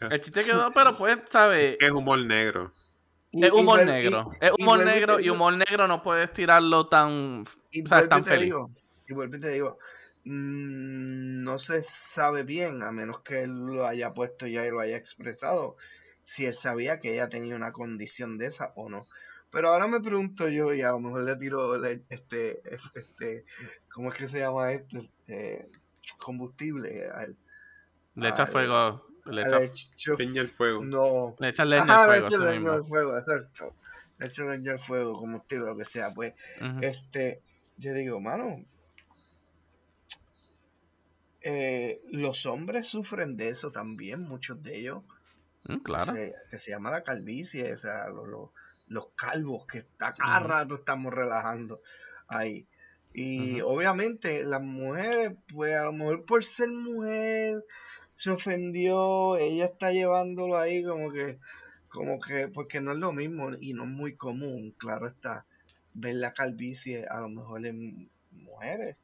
[0.00, 1.72] El chiste quedó, pero pues, ¿sabes?
[1.72, 2.72] Es que es humor negro.
[3.32, 4.32] Y- Es humor y- negro.
[4.40, 8.46] Es humor negro y humor negro no puedes tirarlo tan, Y o sea, tan feliz.
[8.46, 8.70] digo,
[9.06, 9.78] y vuelvo y te digo,
[10.24, 14.80] mm, no se sabe bien, a menos que él lo haya puesto ya y lo
[14.80, 15.76] haya expresado,
[16.24, 19.06] si él sabía que ella tenía una condición de esa o no.
[19.52, 22.60] Pero ahora me pregunto yo, y a lo mejor le tiro le- este,
[22.94, 23.44] este,
[23.92, 24.98] ¿cómo es que se llama esto?
[24.98, 25.68] Este,
[26.18, 27.36] combustible al,
[28.14, 29.06] Le echa al- fuego.
[29.26, 30.84] Le al echa, hecho- Leña el fuego.
[30.84, 32.26] no, le echa leña Ajá, al le fuego.
[32.28, 32.72] echo eso leña mismo.
[32.74, 33.74] al fuego, exacto.
[34.18, 36.34] Le echo leña al fuego, combustible, lo que sea, pues
[36.80, 37.42] este,
[37.76, 38.64] yo digo, mano,
[41.42, 45.02] eh, los hombres sufren de eso también, muchos de ellos,
[45.64, 46.14] Mm, claro.
[46.14, 48.50] se- que se llama la calvicie, o sea, los, los,
[48.90, 51.80] los calvos que a cada rato estamos relajando
[52.28, 52.66] ahí.
[53.14, 57.64] Y obviamente las mujeres, pues a lo mejor por ser mujer,
[58.14, 61.38] se ofendió, ella está llevándolo ahí como que,
[61.88, 65.46] como que, porque no es lo mismo y no es muy común, claro está,
[65.94, 68.96] ver la calvicie a lo mejor en mujeres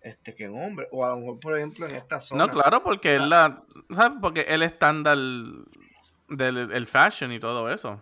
[0.00, 2.46] este que en hombres, o a lo mejor por ejemplo en esta zona.
[2.46, 3.26] No, claro, porque es Ah.
[3.26, 3.62] la.
[3.90, 4.18] ¿Sabes?
[4.20, 5.18] Porque el estándar
[6.28, 8.00] del el fashion y todo eso.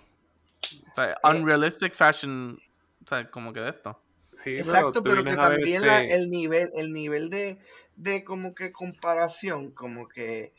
[0.95, 1.17] O sea, Eh.
[1.29, 2.59] unrealistic fashion.
[3.05, 4.01] O sea, como que de esto.
[4.33, 7.59] Sí, Exacto, pero que también la- este- el nivel, el nivel de,
[7.97, 10.53] de como que comparación, como que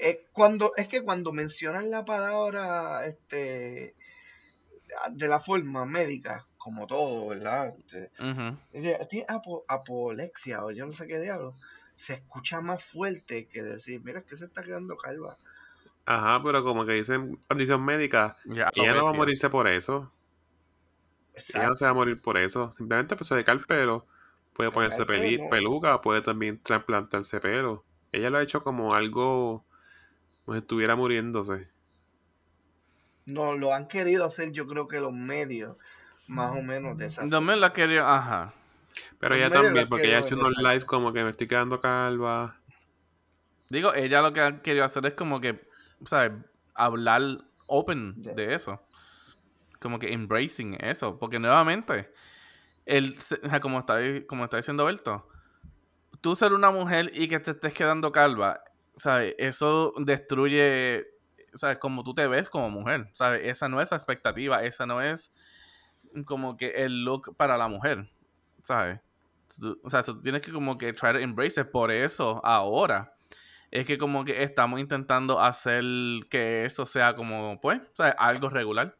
[0.00, 3.94] eh, cuando, es que cuando mencionan la palabra este
[5.10, 7.74] de la forma médica, como todo, ¿verdad?
[7.78, 8.56] Este, Ujú.
[8.72, 11.54] dice, tiene apo- apolexia o yo no sé qué diablo,
[11.94, 15.36] se escucha más fuerte que decir, mira, es que se está quedando calva.
[16.06, 20.12] Ajá, pero como que dicen condición médica, Ya, ella no va a morirse por eso.
[21.54, 22.72] Ella no se va a morir por eso.
[22.72, 24.06] Simplemente pues, se deca el pelo.
[24.54, 27.84] Puede Se ponerse peli- peluca, puede también trasplantarse pelo.
[28.12, 29.64] Ella lo ha hecho como algo
[30.44, 31.70] como si estuviera muriéndose.
[33.26, 35.76] No, lo han querido hacer yo creo que los medios,
[36.28, 38.14] más o menos de esa me la quería.
[38.14, 38.52] Ajá.
[39.20, 40.62] Pero En ella también, porque ella ha hecho unos esa.
[40.62, 42.56] lives como que me estoy quedando calva.
[43.70, 45.60] Digo, ella lo que ha querido hacer es como que,
[46.06, 46.32] ¿sabes?
[46.74, 47.22] Hablar
[47.66, 48.80] open de eso.
[49.80, 51.18] Como que embracing eso.
[51.18, 52.12] Porque nuevamente,
[52.86, 53.16] el,
[53.60, 55.28] como, está, como está diciendo Berto,
[56.20, 58.62] tú ser una mujer y que te estés quedando calva,
[58.96, 59.34] ¿sabes?
[59.38, 61.06] Eso destruye,
[61.54, 61.78] ¿sabes?
[61.78, 63.42] Como tú te ves como mujer, ¿sabes?
[63.44, 65.32] Esa no es la expectativa, esa no es
[66.26, 68.10] como que el look para la mujer,
[68.60, 69.00] ¿sabes?
[69.58, 71.68] Tú- o sea, tú tienes que como que try to embrace it.
[71.70, 73.14] Por eso, ahora,
[73.72, 75.82] es que como que estamos intentando hacer
[76.30, 77.80] que eso sea como, pues.
[78.18, 78.96] Algo regular.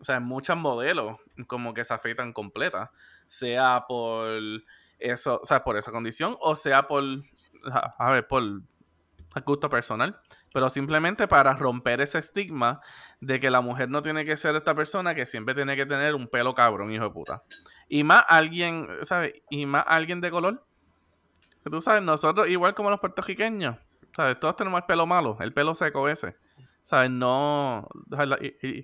[0.00, 2.92] O sea, muchos modelos como que se afeitan completa,
[3.26, 4.28] sea por
[4.98, 7.04] eso, o sea, por esa condición, o sea por,
[7.98, 8.42] a ver, por
[9.46, 10.20] gusto personal,
[10.52, 12.80] pero simplemente para romper ese estigma
[13.20, 16.14] de que la mujer no tiene que ser esta persona que siempre tiene que tener
[16.14, 17.42] un pelo cabrón, hijo de puta.
[17.88, 19.32] Y más alguien, ¿sabes?
[19.48, 20.66] Y más alguien de color.
[21.70, 23.76] Tú sabes, nosotros, igual como los puertorriqueños,
[24.14, 24.38] ¿sabes?
[24.38, 26.36] Todos tenemos el pelo malo, el pelo seco ese.
[26.82, 27.10] ¿Sabes?
[27.10, 27.88] No.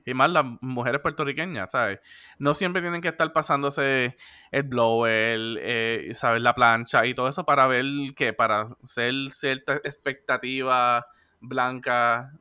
[0.07, 2.01] Y, más las mujeres puertorriqueñas, ¿sabes?
[2.39, 4.17] No siempre tienen que estar pasándose
[4.51, 6.41] el blower, eh, ¿sabes?
[6.41, 7.85] La plancha y todo eso para ver
[8.17, 11.05] que, para ser cierta expectativa
[11.41, 12.33] blanca,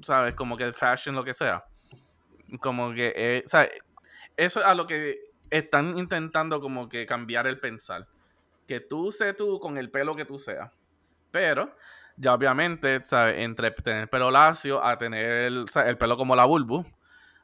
[0.00, 0.34] ¿sabes?
[0.34, 1.64] Como que fashion, lo que sea.
[2.60, 3.70] Como que, eh, ¿sabes?
[4.36, 8.08] Eso es a lo que están intentando como que cambiar el pensar.
[8.70, 10.70] Que tú sé tú con el pelo que tú seas.
[11.32, 11.74] Pero,
[12.16, 13.40] ya obviamente, ¿sabes?
[13.40, 16.84] Entre tener pelo lacio a tener el, el pelo como la Bulbu.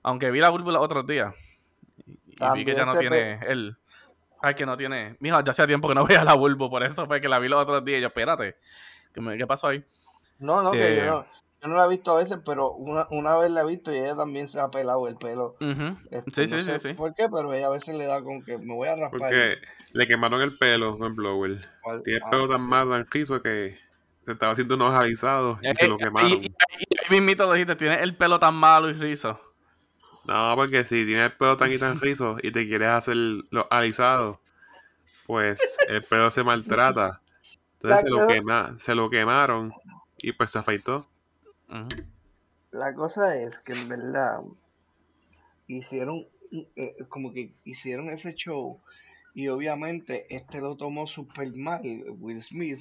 [0.04, 1.34] Aunque vi la Bulbu los otros días.
[2.06, 3.76] Y, vi que ya no tiene el...
[4.40, 5.16] Ay, que no tiene...
[5.18, 6.70] Mijo, ya hacía tiempo que no veía la Bulbu.
[6.70, 7.98] Por eso fue que la vi los otros días.
[7.98, 8.56] Y yo, espérate.
[9.12, 9.84] ¿Qué, me- qué pasó ahí?
[10.38, 11.26] No, no, que Eh, yo no,
[11.66, 13.98] yo no la he visto a veces, pero una, una vez la he visto y
[13.98, 15.56] ella también se ha pelado el pelo.
[16.10, 16.94] Este, Sí, no sí, sé sí, sí.
[16.94, 17.28] ¿Por qué?
[17.28, 19.18] Pero ella a veces le da con que me voy a raspar.
[19.20, 19.58] Porque
[19.92, 21.68] le quemaron el pelo con el blower.
[22.04, 22.66] Tiene el Ah, pelo tan sí.
[22.68, 23.78] mal, tan rizo que
[24.24, 26.30] se estaba haciendo unos alisados y Eh, se eh, lo y, quemaron.
[26.30, 29.40] y, y mismito lo dijiste, tiene el pelo tan malo y rizo.
[30.24, 33.66] No, porque si tienes el pelo tan y tan rizo y te quieres hacer los
[33.70, 34.38] alisados,
[35.26, 37.20] pues el pelo se maltrata.
[37.74, 39.72] Entonces se lo, quema, se lo quemaron
[40.18, 41.08] y pues se afeitó.
[42.70, 44.40] La cosa es que en verdad
[45.66, 46.26] hicieron
[46.76, 48.80] eh, como que hicieron ese show
[49.34, 51.82] y obviamente este lo tomó super mal
[52.20, 52.80] Will Smith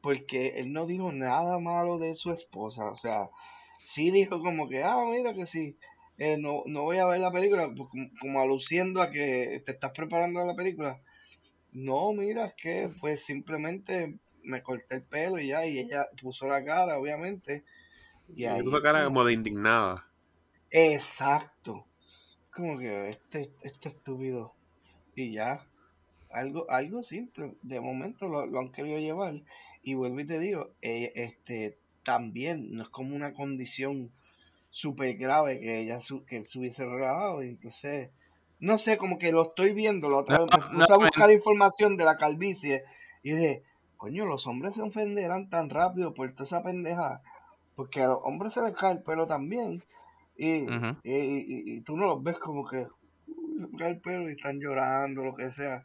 [0.00, 3.28] porque él no dijo nada malo de su esposa, o sea,
[3.82, 5.76] sí dijo como que, ah, mira que sí,
[6.18, 7.88] eh, no, no voy a ver la película, pues,
[8.20, 11.00] como, aluciendo a que te estás preparando la película.
[11.72, 16.46] No, mira, es que pues simplemente me corté el pelo y ya, y ella puso
[16.46, 17.64] la cara, obviamente.
[18.34, 20.06] Y ahí puso cara como- de indignada.
[20.70, 21.86] Exacto.
[22.52, 24.52] Como que este, este estúpido.
[25.14, 25.64] Y ya.
[26.30, 27.54] Algo, algo simple.
[27.62, 29.34] De momento lo, lo han querido llevar.
[29.82, 34.10] Y vuelvo y te digo, eh, este, también no es como una condición
[34.70, 37.42] súper grave que ella su, que se hubiese grabado.
[37.42, 38.10] y Entonces,
[38.58, 40.10] no sé, como que lo estoy viendo.
[40.10, 42.84] La otra No, vez me puse no, a buscar información de la calvicie.
[43.22, 43.62] Y dije,
[43.96, 47.22] coño, los hombres se ofenderán tan rápido por toda esa pendeja.
[47.76, 49.84] Porque a los hombres se les cae el pelo también.
[50.36, 50.96] Y, Ujú.
[51.04, 52.86] y, y- y tú no los ves como que
[53.26, 55.84] "Uy, se me cae el pelo y están llorando, lo que sea.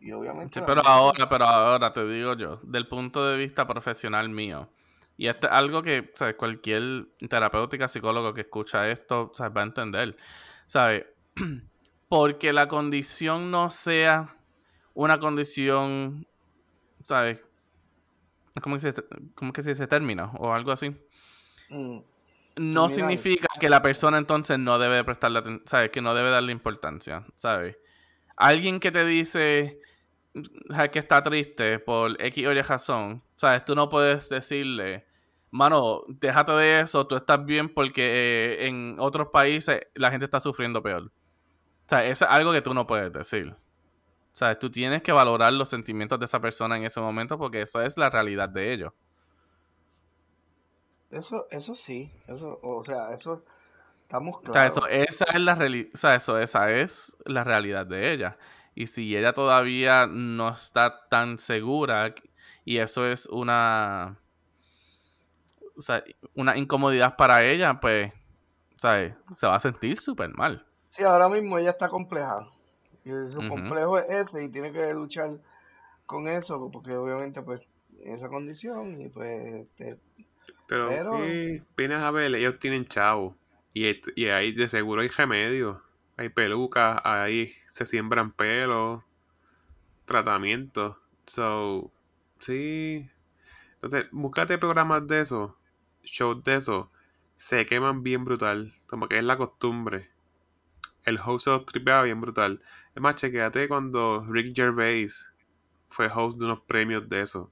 [0.00, 0.60] Y, obviamente.
[0.60, 4.68] Sí, pero ahora, pero ahora te digo yo, del punto de vista profesional mío,
[5.16, 6.34] y esto es algo que ¿sabes?
[6.36, 9.56] cualquier terapéutica, psicólogo que escucha esto ¿sabes?
[9.56, 10.16] va a entender,
[10.66, 11.06] ¿sabes?
[12.08, 14.36] Porque la condición no sea
[14.94, 16.26] una condición,
[17.04, 17.40] ¿sabes?
[18.60, 18.94] ¿Cómo que se,
[19.34, 20.32] cómo que se dice término?
[20.38, 20.90] O algo así.
[21.70, 21.98] Mm,
[22.56, 25.90] No Mira, significa que la persona entonces no debe prestarle atención, ¿sabes?
[25.90, 27.76] Que no debe darle importancia, ¿sabes?
[28.36, 29.80] Alguien que te dice
[30.70, 30.90] ¿sabes?
[30.90, 33.64] que está triste por X o Y razón, ¿sabes?
[33.64, 35.06] Tú no puedes decirle,
[35.50, 38.02] mano, déjate de eso, tú estás bien porque
[38.62, 41.04] eh, en otros países la gente está sufriendo peor.
[41.04, 43.54] O sea, eso es algo que tú no puedes decir.
[44.32, 44.58] ¿Sabes?
[44.58, 47.96] Tú tienes que valorar los sentimientos de esa persona en ese momento porque eso es
[47.96, 48.92] la realidad de ellos.
[51.10, 53.44] Eso, eso sí, eso, o sea, eso
[54.02, 54.66] estamos O sea, claros.
[54.66, 58.38] eso, esa es la reali- o sea, eso, esa es la realidad de ella.
[58.74, 62.14] Y si ella todavía no está tan segura,
[62.64, 64.18] y eso es una,
[65.76, 66.02] o sea,
[66.34, 68.12] una incomodidad para ella, pues,
[68.76, 69.14] ¿sabes?
[69.34, 70.66] Se va a sentir súper mal.
[70.90, 72.46] Sí, ahora mismo ella está compleja.
[73.04, 75.38] Y su complejo es ese y tiene que luchar
[76.06, 77.60] con eso, porque obviamente pues
[78.00, 79.98] en esa condición y pues este,
[80.66, 83.36] Pero, Pero- sí, vienes a ver, ellos tienen chavo.
[83.74, 85.78] Y, y ahí de seguro hay remedios.
[86.16, 89.02] Hay pelucas, ahí se siembran pelos,
[90.04, 90.96] tratamientos.
[91.26, 91.90] So,
[92.40, 93.08] sí.
[93.74, 95.56] Entonces, búscate programas de eso,
[96.04, 96.90] shows de eso.
[97.36, 98.72] Se queman bien brutal.
[98.86, 100.10] Como que es la costumbre.
[101.04, 102.60] El host se los tripea bien brutal.
[102.94, 105.32] Es más, chequéate cuando Rick Gervais
[105.88, 107.50] fue host de unos premios de eso.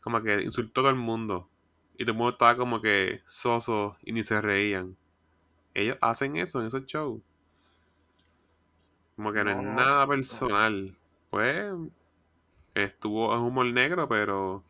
[0.00, 1.48] Como que insultó a todo el mundo.
[1.98, 4.96] Y todo el mundo estaba como que soso y ni se reían.
[5.74, 7.20] Ellos hacen eso en esos shows.
[9.16, 10.96] Como que no, No, es nada personal.
[11.30, 11.74] Pues
[12.74, 14.64] estuvo en humor negro, pero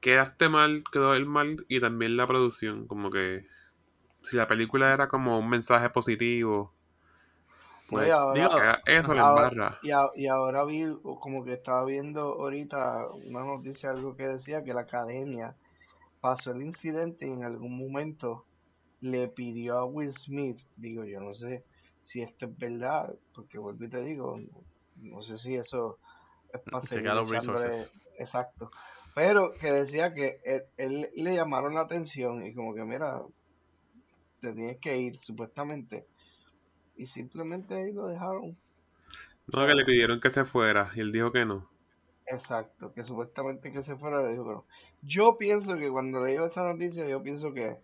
[0.00, 2.86] quedaste mal, quedó el mal y también la producción.
[2.86, 3.46] Como que
[4.22, 6.72] si la película era como un mensaje positivo,
[7.88, 9.78] pues y ahora, digo, era- eso le ahora- embarra.
[9.82, 14.62] y, a- y ahora vi como que estaba viendo ahorita una noticia, algo que decía
[14.62, 15.56] que la academia
[16.20, 18.46] pasó el incidente y en algún momento
[19.00, 21.64] le pidió a Will Smith, digo yo no sé
[22.02, 24.38] si esto es verdad, porque vuelvo y te digo,
[24.96, 25.98] no sé si eso
[26.52, 27.04] es para seguir
[28.18, 28.70] exacto,
[29.14, 33.22] pero que decía que él, él le llamaron la atención y como que mira,
[34.40, 36.06] te tienes que ir supuestamente
[36.98, 38.58] y simplemente ahí lo dejaron.
[39.52, 41.68] No, que le pidieron que se fuera y él dijo que no.
[42.26, 44.66] Exacto, que supuestamente que se fuera le dijo que no.
[45.02, 47.76] Yo pienso que cuando leí esa noticia, yo pienso que,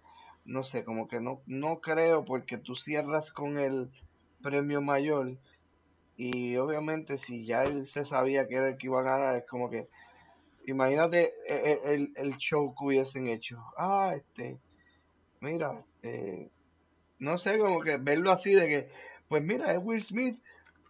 [0.45, 3.91] no sé, como que no, no creo porque tú cierras con el
[4.43, 5.39] premio mayor
[6.17, 9.47] y obviamente si ya él se sabía que era el que iba a ganar, es
[9.49, 9.89] como que,
[10.67, 13.59] imagínate e- e- el, el show que hubiesen hecho.
[13.79, 14.61] Ah, este,
[15.41, 16.51] mira, eh,
[17.25, 18.91] no sé, como que verlo así de que,
[19.29, 20.39] pues mira, es Will Smith,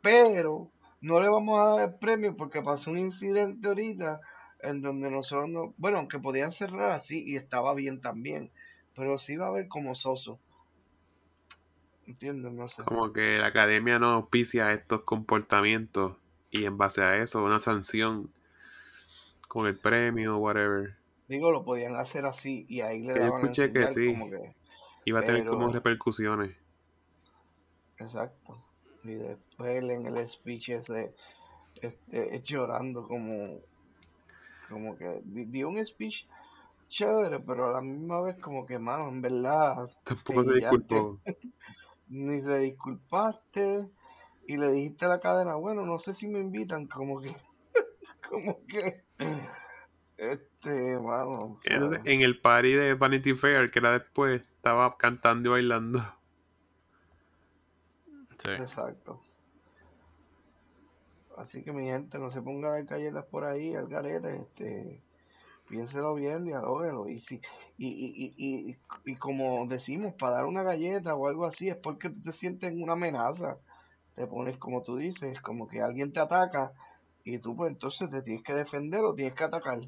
[0.03, 0.70] pero
[1.01, 4.20] no le vamos a dar el premio porque pasó un incidente ahorita
[4.61, 8.51] en donde nosotros no, bueno, aunque podían cerrar así y estaba bien también,
[8.97, 10.39] pero sí va a ver como soso.
[12.07, 12.53] ¿Entiendes?
[12.53, 12.82] No sé.
[12.85, 16.16] Como que la academia no auspicia estos comportamientos
[16.51, 18.30] y en base a eso una sanción
[19.49, 20.97] con el premio o whatever.
[21.28, 24.12] Digo, lo podían hacer así y ahí le daban escuché que sí.
[24.12, 24.55] como que
[25.05, 26.57] Iba a tener como repercusiones.
[27.99, 28.63] Exacto.
[29.05, 31.15] Y después en el speech ese
[31.81, 33.61] este, llorando como
[34.69, 36.27] como que di- dio un speech
[36.89, 41.21] chévere, pero a la misma vez como que, mano, en verdad, Tampoco se disculpó.
[42.09, 43.89] ni te disculpaste
[44.47, 47.35] y le dijiste a la cadena, bueno, no sé si me invitan, como que,
[48.29, 49.05] como que,
[50.17, 55.51] este, mano, o sea, en el party de Vanity Fair, que era después, estaba cantando
[55.51, 56.01] y bailando.
[58.43, 58.51] Sí.
[58.53, 59.21] exacto.
[61.37, 65.03] Así que mi gente, no se ponga de galletas por ahí, al garete, este,
[65.69, 67.11] piénselo bien, dialóguelo.
[67.11, 67.43] Y si,
[67.77, 71.77] y, y, y, y, y como decimos, para dar una galleta o algo así, es
[71.77, 73.59] porque te sientes en una amenaza.
[74.15, 76.73] Te pones, como tú dices, como que alguien te ataca
[77.23, 79.81] y tú pues entonces te tienes que defender o tienes que atacar.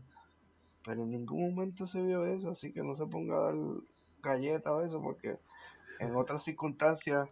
[0.85, 3.55] Pero en ningún momento se vio eso, así que no se ponga a dar
[4.27, 5.39] galletas o eso, porque
[5.99, 7.29] en otras circunstancias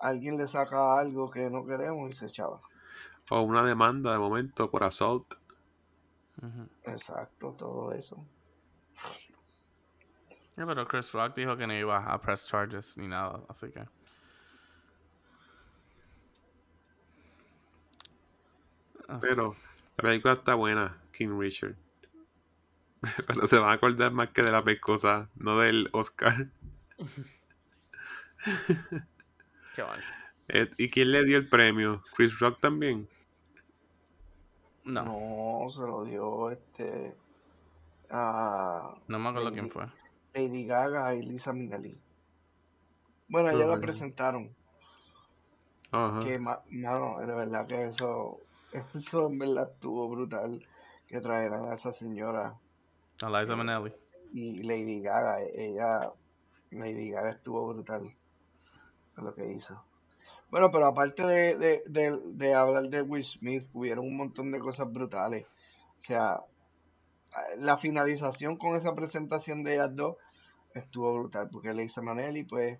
[0.00, 2.60] alguien le saca algo que no queremos y se echaba.
[3.30, 5.34] O una demanda de momento por assault.
[6.42, 6.68] Ujú.
[6.84, 8.24] Exacto, todo eso.
[10.56, 13.84] Yeah, pero Chris Rock dijo que no iba a press charges ni nada, así que.
[19.20, 19.56] Pero
[19.96, 21.76] la película está buena, King Richard.
[23.26, 26.48] Pero se van a acordar más que de la pescosa, no del Oscar.
[29.72, 30.04] Qué mal.
[30.48, 32.02] Eh, ¿Y quién le dio el premio?
[32.16, 33.08] ¿Chris Rock también?
[34.84, 37.14] No, No, se lo dio este
[38.10, 39.86] a no me acuerdo Lady, quién fue.
[40.34, 41.96] Lady Gaga y Lisa Minnelli.
[43.28, 43.82] Bueno, ya la Ajá.
[43.82, 44.56] presentaron.
[45.92, 46.22] Ajá.
[46.22, 48.40] Que, ma- mano, de verdad que eso,
[48.94, 50.66] eso en verdad estuvo brutal.
[51.06, 52.58] Que trajeran a esa señora
[53.28, 53.92] Eliza eh, Minnelli.
[54.32, 55.42] y Lady Gaga.
[55.42, 56.12] Ella,
[56.70, 58.10] Lady Gaga estuvo brutal
[59.16, 59.82] lo que hizo.
[60.50, 64.58] Bueno, pero aparte de, de, de, de hablar de Will Smith, hubieron un montón de
[64.58, 65.46] cosas brutales.
[65.98, 66.40] O sea,
[67.58, 70.16] la finalización con esa presentación de ellas dos
[70.74, 72.78] estuvo brutal, porque Lisa Manelli, pues,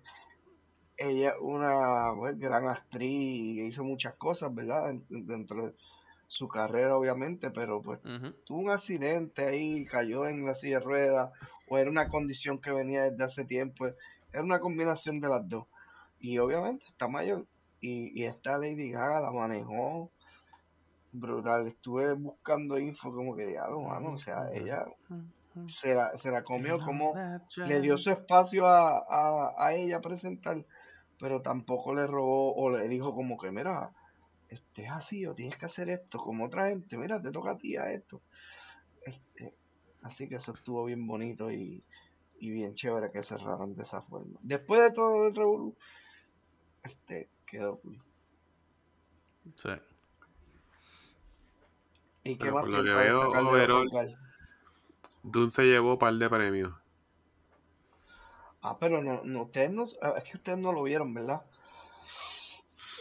[0.97, 4.89] ella una pues, gran actriz y hizo muchas cosas, ¿verdad?
[4.91, 5.73] En- Dentro de
[6.27, 7.99] su carrera, obviamente, pero pues
[8.45, 11.31] tuvo un accidente ahí, cayó en la silla de ruedas,
[11.67, 13.87] o era una condición que venía desde hace tiempo,
[14.33, 15.65] era una combinación de las dos.
[16.19, 17.45] Y obviamente está mayor,
[17.81, 20.09] y, y esta Lady Gaga la manejó
[21.11, 21.67] brutal.
[21.67, 24.85] Estuve buscando info como que diablo, mano, o sea, ella
[25.81, 27.13] se la, se la comió como
[27.55, 30.65] le dio su espacio a, a, a ella a presentar,
[31.19, 33.91] pero tampoco le robó o le dijo como que, mira,
[34.49, 37.57] este es así o tienes que hacer esto, como otra gente, mira, te toca a
[37.57, 38.21] ti a esto.
[39.05, 39.53] Este,
[40.03, 41.83] así que eso estuvo bien bonito y,
[42.39, 44.39] y bien chévere que cerraron de esa forma.
[44.41, 45.75] Después de todo el revolú,
[46.83, 48.01] este, quedó cool.
[49.55, 49.69] Sí.
[52.23, 54.17] ¿Y qué más por lo que veo, overall-?
[55.21, 56.73] Dune se llevó un par de premios.
[58.61, 61.45] Ah, pero no, no, ustedes no, ah, es que ustedes no lo vieron, ¿verdad?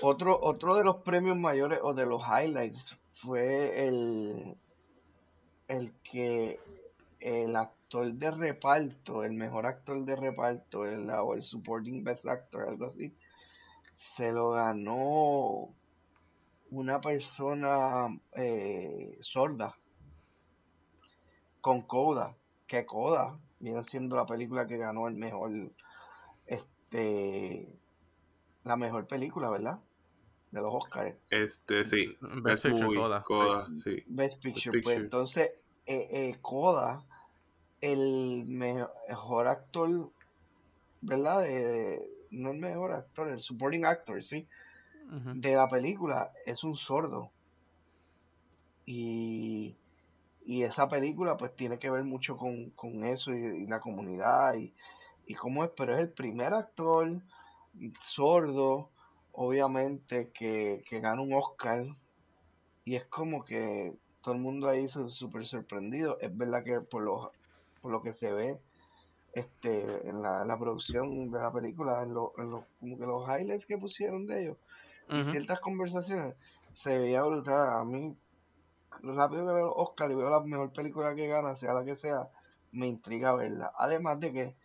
[0.03, 4.57] Otro, otro de los premios mayores o de los highlights fue el,
[5.69, 6.61] el que
[7.21, 12.69] el actor de reparto, el mejor actor de reparto, el, o el supporting best actor,
[12.69, 13.15] algo así,
[13.95, 15.75] se lo ganó
[16.71, 19.77] una persona eh, sorda
[21.61, 22.37] con Coda,
[22.67, 25.51] que Coda viene siendo la película que ganó el mejor,
[26.47, 27.69] este,
[28.65, 29.79] la mejor película, ¿verdad?
[30.51, 31.17] De los Oscars.
[31.31, 32.17] Este, sí.
[32.21, 33.25] Best Best Picture, Movie, Coda, sí.
[33.27, 34.03] Coda, sí.
[34.07, 34.73] Best Picture.
[34.73, 34.83] Picture.
[34.83, 35.51] Pues entonces,
[35.87, 37.03] eh, eh, Coda,
[37.81, 40.11] el me- mejor actor,
[41.01, 41.43] ¿verdad?
[41.43, 42.01] De-
[42.31, 44.49] no el mejor actor, el supporting actor, sí,
[45.35, 47.31] de la película es un sordo.
[48.87, 49.77] Y,
[50.45, 54.55] y esa película pues tiene que ver mucho con, con eso y, y la comunidad
[54.57, 54.75] y,
[55.27, 57.23] y cómo es, pero es el primer actor
[58.01, 58.93] sordo,
[59.33, 61.87] obviamente, que, que gana un Oscar
[62.85, 66.19] y es como que todo el mundo ahí se súper sorprendido.
[66.21, 67.33] Es verdad que por lo,
[67.81, 68.61] por lo que se ve
[69.33, 73.29] este en la, la producción de la película, en, lo- en los, como que los
[73.29, 74.59] highlights que pusieron de ellos
[75.15, 75.25] y Ujú.
[75.25, 76.37] ciertas conversaciones,
[76.73, 77.69] se veía brutal.
[77.81, 78.17] A mí,
[79.03, 82.29] rápido que veo Oscar y veo la mejor película que gana, sea la que sea,
[82.73, 83.73] me intriga verla.
[83.79, 84.57] Además de que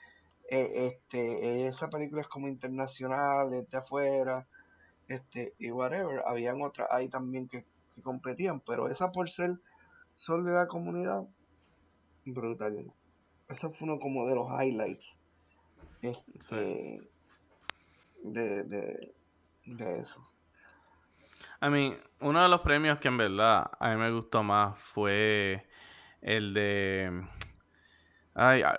[0.49, 4.47] eh, este esa película es como internacional, es de afuera,
[5.07, 6.23] este, y whatever.
[6.25, 9.57] Habían otras ahí también que, que competían, pero esa por ser
[10.13, 11.23] sol de la comunidad,
[12.25, 12.91] brutal.
[13.47, 15.15] Eso fue uno como de los highlights.
[16.01, 17.01] Este,
[18.23, 19.13] de, de,
[19.65, 20.25] de eso.
[21.61, 25.67] I mean, uno de los premios que en verdad a mí me gustó más fue
[26.21, 27.23] el de
[28.33, 28.77] ay, a-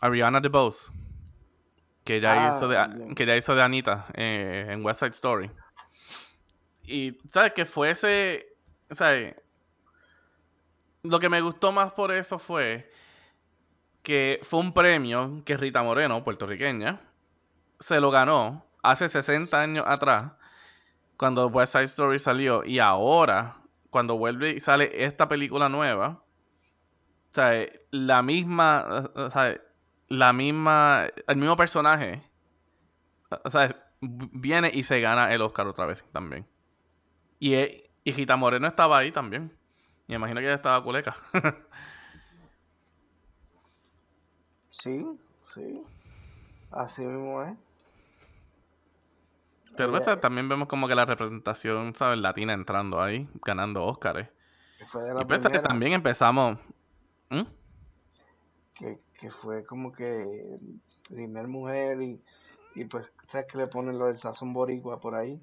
[0.00, 0.92] Ariana DeBose.
[2.04, 5.50] Que ya, Ah, hizo, de, que ya hizo de Anita eh, en West Side Story.
[6.82, 7.52] Y, ¿sabes?
[7.52, 8.46] Que fue ese.
[8.90, 9.34] ¿Sabes?
[11.02, 12.90] Lo que me gustó más por eso fue
[14.02, 17.00] que fue un premio que Rita Moreno, puertorriqueña,
[17.80, 20.32] se lo ganó hace 60 años atrás,
[21.16, 23.56] cuando West Side Story salió, y ahora,
[23.88, 26.22] cuando vuelve y sale esta película nueva,
[27.32, 27.70] ¿sabes?
[27.90, 29.60] La misma, ¿sabes?
[30.08, 32.22] La misma, el mismo personaje,
[33.46, 33.74] ¿sabes?
[34.00, 36.46] Viene y se gana el Oscar otra vez también.
[37.38, 39.56] Y, eh, y Rita Moreno estaba ahí también.
[40.06, 41.16] Me imagino que ella estaba culeca.
[44.74, 45.06] Sí,
[45.40, 45.82] sí.
[46.72, 47.56] Así mismo es.
[49.76, 50.20] Pero ¿sabes?
[50.20, 52.18] también vemos como que la representación, ¿sabes?
[52.18, 54.28] Latina entrando ahí, ganando la
[55.22, 56.58] Y piensa que también empezamos...
[57.30, 57.42] ¿Mm?
[59.24, 60.58] Que, fue como que
[61.08, 62.20] primer mujer y,
[62.74, 65.40] y pues, ¿sabes que le ponen lo del sazón boricua por ahí?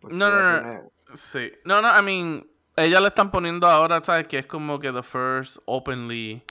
[0.00, 0.90] Porque No, no, no.
[1.14, 1.52] Sí.
[1.64, 4.26] No, no, I mean, ella le están poniendo ahora, ¿sabes?
[4.28, 6.42] Que es como que the first openly.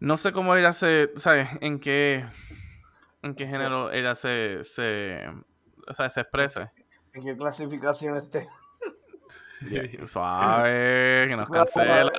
[0.00, 1.48] No sé cómo ella se, ¿sabes?
[1.60, 2.24] En qué,
[3.22, 5.20] en qué género ella se, se,
[5.86, 6.72] o sea, se expresa.
[7.12, 8.48] ¿En qué clasificación esté?
[10.04, 12.10] Suave, que nos Bueno,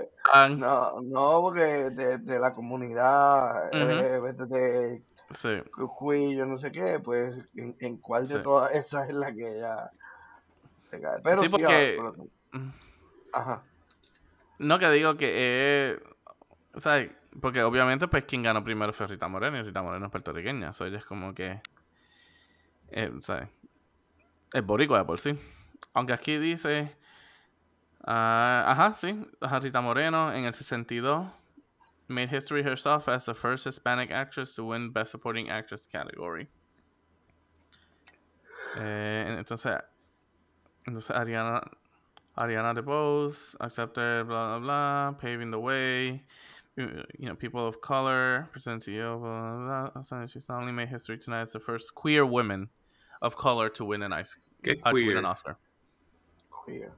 [0.57, 4.28] No, no, porque de, de la comunidad, Ujú.
[4.28, 5.01] LGBT,
[5.32, 5.49] Sí.
[5.97, 8.43] QI, yo no sé qué, pues, ¿en, en cuál de Sí.
[8.43, 9.89] todas esas es la que ella
[10.89, 11.19] se cae?
[11.24, 11.99] Pero Sí, sí, porque-
[13.34, 13.63] ajá,
[14.59, 15.99] No, que digo que es.
[16.76, 17.09] O sea,
[17.41, 20.72] porque obviamente, pues quien ganó primero fue Rita Moreno y Rita Moreno es puertorriqueña.
[20.80, 21.61] Ella es como que.
[22.91, 23.49] Eh, sea,
[24.53, 25.38] es boricua de por sí.
[25.93, 26.95] Aunque aquí dice.
[28.06, 29.26] Ah, ajá, sí.
[29.62, 31.28] Rita Moreno en el 62
[32.08, 36.47] made history herself as the first Hispanic actress to win Best Supporting Actress category.
[38.78, 39.82] Eh, entonces,
[40.88, 41.68] entonces Ariana,
[42.38, 46.24] Ariana DeBose accepted, blah blah blah, paving the way.
[46.78, 50.26] You know, people of color, present CEO, blah blah blah.
[50.28, 52.70] She's not only made history tonight, it's the first queer woman
[53.22, 54.41] of color to win an Oscar.
[54.64, 55.18] ¿Qué uh, to win queer?
[55.18, 55.58] an Oscar.
[56.49, 56.93] queer.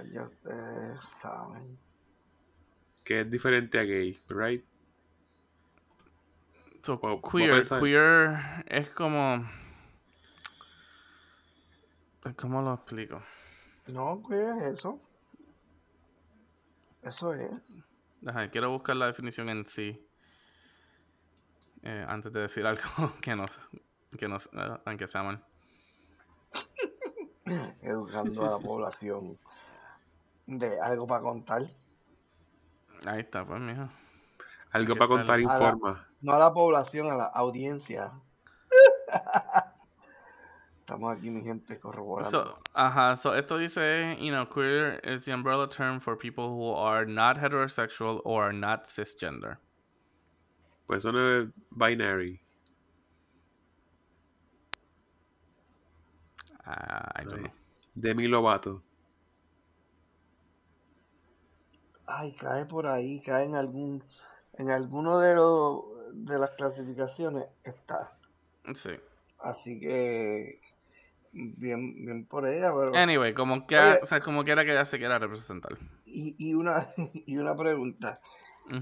[0.00, 1.78] Pues ya ustedes saben.
[3.04, 4.64] Que es diferente a gay, right?
[6.82, 9.46] So, queer, queer es como.
[12.36, 13.22] ¿Cómo lo explico?
[13.88, 14.98] No, queer es eso.
[17.02, 17.50] Eso es.
[18.22, 20.02] Deja, quiero buscar la definición en sí.
[21.82, 23.44] eh, antes de decir algo que no,
[24.18, 25.44] que no, eh, aunque sea mal.
[27.82, 29.38] educando a la población
[30.58, 31.62] de algo para contar.
[33.06, 33.88] Ahí está, pues, mijo.
[34.72, 36.06] Algo ¿Qué para contar A la- informa.
[36.20, 38.12] No a la población, a la audiencia.
[40.80, 42.30] Estamos aquí, mi gente, corroborando.
[42.30, 46.74] So, ajá, so esto dice, you know, queer is the umbrella term for people who
[46.74, 49.58] are not heterosexual or are not cisgender.
[50.86, 52.42] Pues eso no es binary.
[56.66, 57.52] Ah, I don't know.
[57.94, 58.82] Demi Lovato.
[62.12, 64.02] Ay, cae por ahí, cae en algún,
[64.54, 68.12] en alguno de los de las clasificaciones está.
[68.74, 68.90] Sí.
[69.38, 70.60] Así que
[71.32, 74.00] bien, bien por ella, pero Anyway, como que, Oye.
[74.02, 75.78] o sea, como quiera que ella se quiera representar.
[76.04, 76.88] y, y una
[77.26, 78.20] y una pregunta.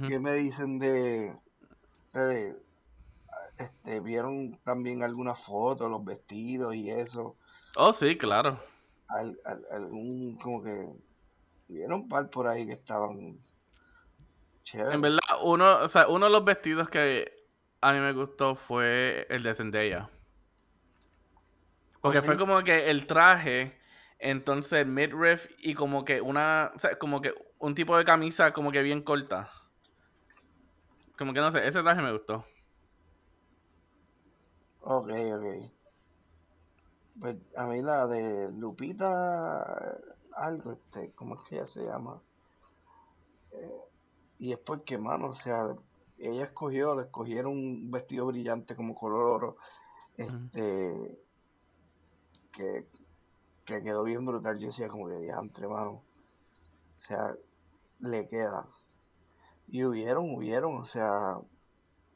[0.07, 1.35] ¿qué me dicen de,
[2.13, 2.57] de
[3.59, 7.37] este vieron también algunas fotos, los vestidos y eso?
[7.77, 8.59] Oh, sí, claro.
[9.09, 10.89] Al, al- algún como que
[11.69, 13.39] vieron un par por ahí que estaban
[14.65, 14.95] chéveres.
[14.95, 17.47] En verdad, uno, o sea, uno de los vestidos que
[17.81, 20.11] a mí me gustó fue el de Zendaya.
[22.01, 23.79] Porque fue como que el traje,
[24.19, 28.71] entonces midriff y como que una, o sea, como que un tipo de camisa como
[28.71, 29.51] que bien corta.
[31.19, 32.47] Como que no sé, ese traje me gustó.
[34.81, 35.71] Ok, ok.
[37.21, 39.99] Pues a mí la de Lupita,
[40.39, 42.21] algo, este, ¿cómo es que ella se llama?
[43.53, 43.81] Eh,
[44.39, 45.75] y es porque, mano, o sea,
[46.19, 49.57] ella escogió, le escogieron un vestido brillante como color oro,
[50.17, 51.19] este,
[52.53, 52.87] que,
[53.65, 54.59] que quedó bien brutal.
[54.59, 55.91] Yo decía como que diantre, mano.
[55.91, 57.35] O sea,
[58.01, 58.67] le queda.
[59.69, 61.39] Y hubieron, hubieron, o sea,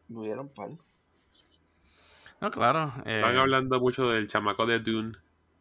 [0.09, 0.71] hubieron par.
[2.41, 2.93] No, claro.
[3.05, 5.17] Eh, hablando mucho del chamaco de Dune,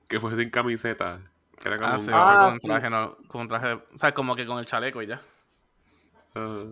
[0.07, 1.30] que fue sin camiseta.
[1.61, 2.67] Que era como Ah, un- sí, Ah, con sí.
[2.67, 5.21] traje, no, con traje, o sea, como que con el chaleco y ya.
[6.35, 6.65] Ah,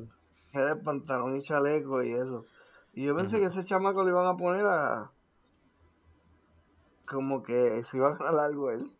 [0.53, 2.45] Era el pantalón y chaleco y eso.
[2.93, 5.11] Y yo pensé que ese chamaco le iban a poner a.
[7.07, 8.91] Como que se iba a ganar algo él.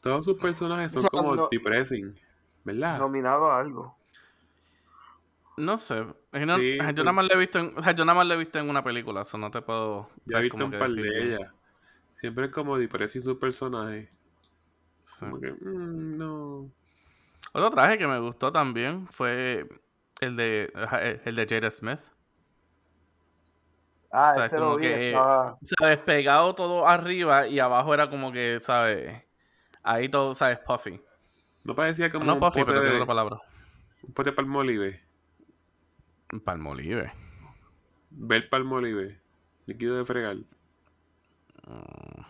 [0.00, 2.18] todos sus personajes son O sea, como no- depressing,
[2.64, 2.98] ¿verdad?
[2.98, 3.96] Nominado a algo.
[5.58, 5.96] No sé.
[6.32, 8.26] no- Sí, yo pues- nada más lo he visto en, o sea, yo nada más
[8.26, 10.08] lo he visto en una película, eso no te puedo.
[10.24, 11.52] Ya he visto un par de ellas.
[12.16, 14.08] Siempre es como depressing su personaje.
[15.04, 15.20] Sí.
[15.20, 16.70] Como que, mm, no.
[17.52, 19.66] Otro traje que me gustó también fue
[20.20, 22.00] el de ajá, el de Jada Smith.
[24.10, 25.58] Ah, O sea, ese como lo vi, que- estaba.
[25.78, 25.98] ¿Sabes?
[25.98, 29.26] Pegado todo arriba y abajo era como que, ¿sabes?
[29.82, 30.58] Ahí todo, ¿sabes?
[30.58, 31.00] Puffy.
[31.64, 33.40] No parecía como no un, puffy, pote pero de, otra palabra.
[34.02, 35.02] un pote de palmolive.
[36.44, 37.12] Palmolive.
[38.10, 39.20] Ver palmolive.
[39.66, 40.36] Líquido de fregar.
[41.66, 42.22] Mm.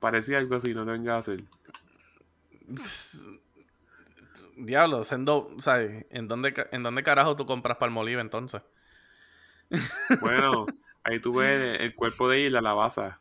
[0.00, 1.44] Parecía algo así, no te vengas a hacer.
[4.56, 6.06] Diablo, siendo, ¿sabes?
[6.10, 8.62] ¿En dónde, ¿En dónde carajo tú compras Palmolive entonces?
[10.20, 10.66] Bueno,
[11.04, 13.20] ahí tú ves el cuerpo de ella y la lavaza.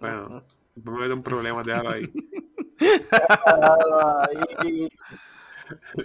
[0.00, 0.44] Bueno.
[0.78, 2.12] Después me meto en problemas, déjalo ahí.
[4.58, 4.88] Ahí.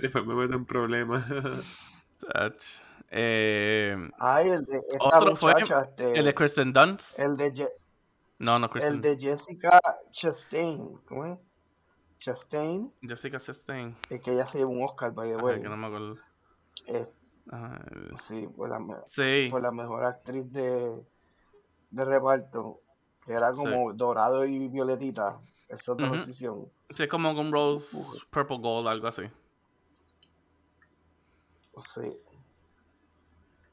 [0.01, 1.23] Después me meto en problemas.
[3.11, 7.19] Eh, Ay, el de esta Otro fue este, el de Kristen Dunst.
[7.19, 7.69] el de
[8.39, 9.01] No, no, el Kristen.
[9.01, 9.79] de Jessica
[10.11, 11.39] Chastain, ¿cómo es?
[12.19, 13.95] Chastain, Jessica Chastain.
[14.09, 15.61] es que ella se llevó un Oscar, by the way.
[15.61, 16.15] que no me acuerdo.
[16.87, 17.05] Eh,
[17.51, 19.47] Ajá, el- sí, por la, Sí.
[19.51, 21.05] por la mejor actriz de,
[21.91, 22.79] de reparto,
[23.25, 26.69] que era como dorado y violetita, esa transición.
[26.95, 27.97] Sí, es como un Rose.
[28.29, 29.23] Purple Gold, algo así.
[31.93, 32.17] Sí.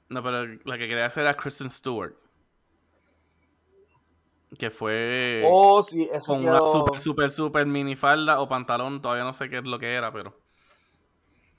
[0.08, 2.14] No, pero la que quería hacer era Kristen Stewart.
[4.59, 6.72] Que fue oh, sí, eso con una quedó...
[6.72, 9.01] super, super, super minifalda o pantalón.
[9.01, 10.36] Todavía no sé qué es lo que era, pero.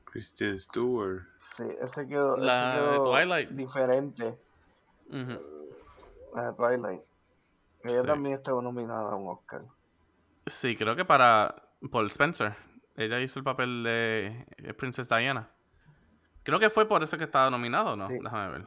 [0.06, 1.24] Christian Stewart.
[1.40, 3.50] Sí, ese quedó, ese La de quedó Twilight.
[3.52, 4.38] diferente
[5.10, 5.40] Ujú.
[6.36, 7.02] a de Twilight.
[7.84, 8.08] Ella Sí.
[8.08, 9.62] también estaba nominada a un Oscar.
[10.46, 12.56] Sí, creo que para Paul Spencer.
[12.98, 15.50] Ella hizo el papel de eh, Princess Diana.
[16.44, 18.06] Creo que fue por eso que estaba nominado, ¿no?
[18.08, 18.20] Sí.
[18.22, 18.66] Déjame ver.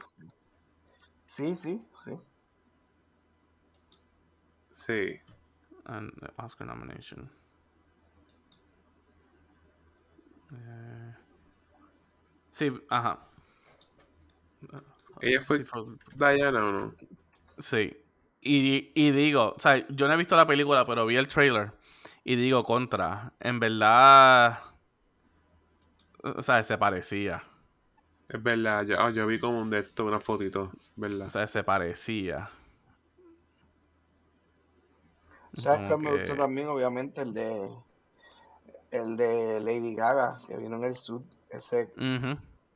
[1.25, 2.11] Sí, sí, sí.
[4.75, 5.19] Sí.
[5.85, 7.29] The Oscar nomination.
[10.51, 11.13] Eh,
[12.51, 13.19] sí, ajá.
[15.21, 15.83] Ella fue Sí, fue-
[16.15, 16.95] Diana o no.
[17.59, 17.95] Sí.
[18.41, 21.73] Y, y digo, o sea, yo no he visto la película, pero vi el trailer.
[22.23, 23.33] Y digo, contra.
[23.39, 24.59] En verdad.
[26.23, 27.43] O sea, se parecía.
[28.29, 31.27] Es verdad, yo, ah, yo vi como un de esto, una fotito, ¿verdad?
[31.27, 32.49] O sea, se parecía.
[35.57, 36.67] ¿Sabes cuál me gustó que- también?
[36.67, 37.69] Obviamente el de
[38.91, 41.21] el de Lady Gaga, que vino en el sud.
[41.49, 41.89] Ese.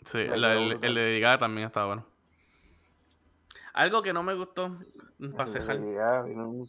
[0.05, 0.41] Sí, el,
[0.79, 2.05] de Lady Gaga también estaba bueno.
[3.73, 4.77] Algo que no me gustó,
[5.35, 5.77] para cejar.
[5.77, 6.65] Un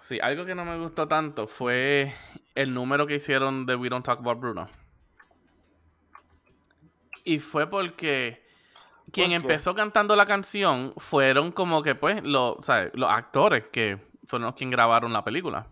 [0.00, 2.14] Sí, algo que no me gustó tanto fue
[2.54, 4.68] el número que hicieron de We Don't Talk About Bruno.
[7.24, 8.46] Y fue porque
[9.12, 12.90] quien empezó cantando la canción fueron como que, pues, los, ¿sabes?
[12.94, 15.68] los actores que fueron los quien grabaron la película.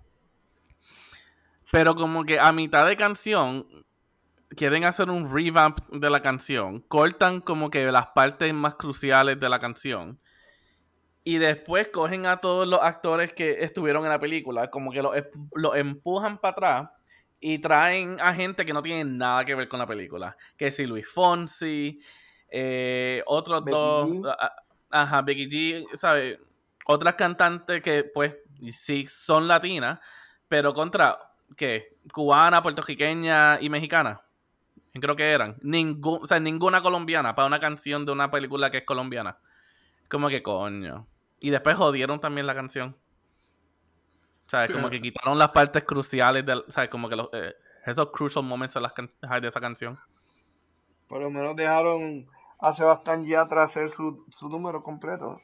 [1.71, 3.67] Pero como que a mitad de canción
[4.51, 9.49] quieren hacer un revamp de la canción, cortan como que las partes más cruciales de
[9.49, 10.21] la canción.
[11.25, 15.15] Y después cogen a todos los actores que estuvieron en la película, como que los
[15.55, 16.91] lo empujan para atrás
[17.41, 20.37] y traen a gente que no tiene nada que ver con la película.
[20.57, 22.01] Que si Luis Fonsi,
[22.49, 24.37] eh, otros Becky dos, G.
[24.91, 26.39] ajá, Becky G, ¿sabes?
[26.87, 28.35] Otras cantantes que, pues,
[28.73, 29.99] sí son latinas,
[30.49, 31.19] pero contra,
[31.57, 31.97] ¿qué?
[32.13, 34.21] Cubana, puertorriqueña y mexicana.
[34.95, 35.57] Creo que eran.
[35.63, 39.39] Ningún, o sea, ninguna colombiana para una canción de una película que es colombiana.
[40.09, 41.07] Como que coño.
[41.41, 42.97] Y después jodieron también la canción.
[44.47, 44.71] ¿Sabes?
[44.73, 46.91] Como que quitaron las partes cruciales de, ¿sabes?
[46.91, 47.55] Como que los, eh,
[47.87, 49.09] esos crucial moments de, las can-
[49.41, 49.99] de esa canción.
[51.09, 52.29] Por lo menos dejaron
[52.59, 55.41] a Sebastián Yatra hacer su, su número completo.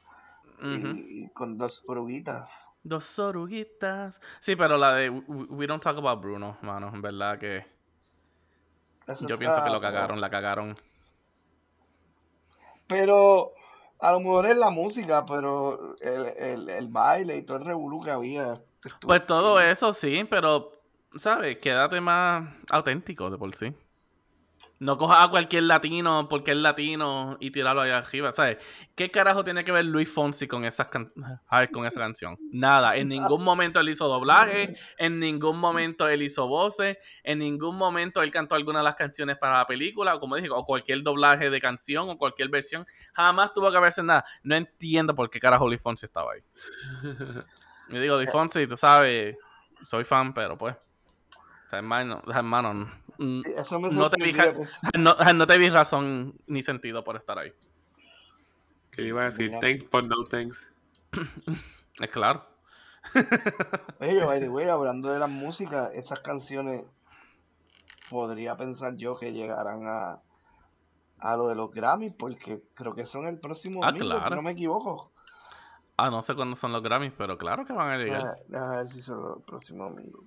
[1.32, 2.68] Con dos oruguitas.
[2.82, 4.20] Dos oruguitas.
[4.40, 7.66] Sí, pero la de We, We Don't Talk About Bruno, mano, en verdad que
[9.06, 10.76] Eso yo pienso que lo cagaron, la cagaron.
[12.86, 13.52] Pero
[13.98, 18.00] a lo mejor es la música, pero el, el, el baile y todo el revolú
[18.02, 18.60] que había.
[19.00, 20.72] Pues todo eso sí, pero,
[21.16, 21.58] ¿sabes?
[21.58, 23.74] Quédate más auténtico de por sí.
[24.80, 28.58] No cojas a cualquier latino porque es latino y tirarlo allá arriba, ¿sabes?
[28.94, 31.12] ¿Qué carajo tiene que ver Luis Fonsi con, esas can-
[31.72, 32.38] con esa canción?
[32.52, 32.94] Nada.
[32.96, 38.22] En ningún momento él hizo doblaje, en ningún momento él hizo voces, en ningún momento
[38.22, 41.50] él cantó alguna de las canciones para la película, o como dije, o cualquier doblaje
[41.50, 42.86] de canción o cualquier versión.
[43.14, 44.24] Jamás tuvo que haberse nada.
[44.44, 46.40] No entiendo por qué carajo Luis Fonsi estaba ahí.
[47.88, 49.36] Yo digo, Luis Fonsi, tú sabes,
[49.84, 50.76] soy fan, pero pues.
[51.72, 54.16] hermano, hermano, Sí, Eso me No te
[54.54, 54.70] pues.
[54.98, 57.52] no, no te vi razón ni sentido por estar ahí.
[58.92, 59.60] Que iba a decir Mira.
[59.60, 60.70] thanks, but no thanks.
[62.00, 62.46] Es claro.
[64.00, 66.84] Oye, yo, by the way, hablando de la música, esas canciones
[68.08, 70.20] podría pensar yo que llegarán a,
[71.18, 74.36] a lo de los Grammys, porque creo que son el próximo Ah, domingo, si claro.
[74.36, 75.10] no me equivoco.
[75.96, 78.36] Ah, no sé cuándo son los Grammys, pero claro que van a llegar.
[78.46, 80.24] Déjame ver si son los próximos domingos.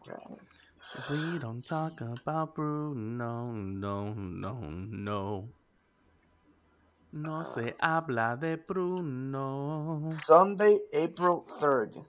[1.10, 5.50] We don't talk about Bruno, no, no, no.
[7.14, 10.10] No se habla de Bruno.
[10.26, 12.06] Sunday, April 3rd.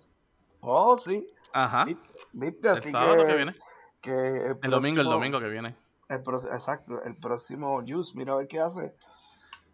[0.60, 1.26] Oh, sí.
[1.52, 1.84] Ajá.
[1.84, 1.96] Vi-
[2.32, 2.68] ¿Viste?
[2.68, 3.54] El Así sábado que, que viene.
[4.00, 5.76] que El domingo, el próximo- domingo que viene.
[6.08, 8.94] el pro- exacto, el próximo Juice, mira a ver qué hace.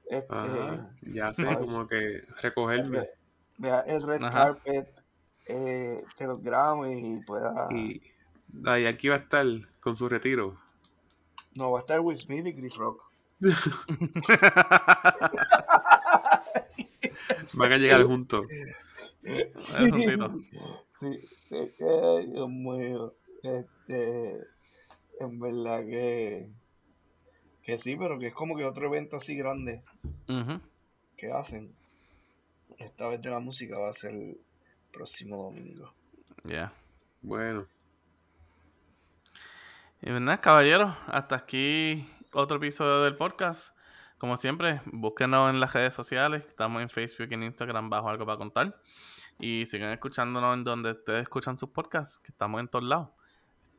[0.06, 0.90] Este, Ajá.
[1.02, 2.98] Ya sé, como que recogerme.
[3.00, 3.10] ve-
[3.58, 4.32] vea el red Ajá.
[4.54, 4.94] carpet
[5.46, 6.40] eh, de los
[6.90, 7.68] y pueda.
[7.70, 8.00] Y
[8.66, 9.46] ahí aquí va a estar
[9.80, 10.58] con su retiro.
[11.54, 13.04] No, va a estar Will Smith y Chris Rock.
[17.54, 18.46] Van a llegar juntos.
[20.98, 21.20] Sí,
[21.50, 23.14] es que, Dios mío.
[23.42, 24.40] Este,
[25.20, 26.48] en verdad que.
[27.62, 29.82] Que sí, pero que es como que otro evento así grande
[30.28, 30.60] Ujú.
[31.16, 31.74] que hacen.
[32.78, 34.38] Esta vez de la música va a ser el
[34.92, 35.92] próximo domingo.
[36.44, 36.72] Ya.
[37.20, 37.66] Bueno,
[40.00, 43.76] Y verdad, caballeros, hasta aquí otro episodio del podcast.
[44.18, 46.46] Como siempre, búsquenos en las redes sociales.
[46.46, 48.80] Estamos en Facebook y en Instagram bajo algo para contar.
[49.40, 53.08] Y sigan escuchándonos en donde ustedes escuchan sus podcasts, que estamos en todos lados.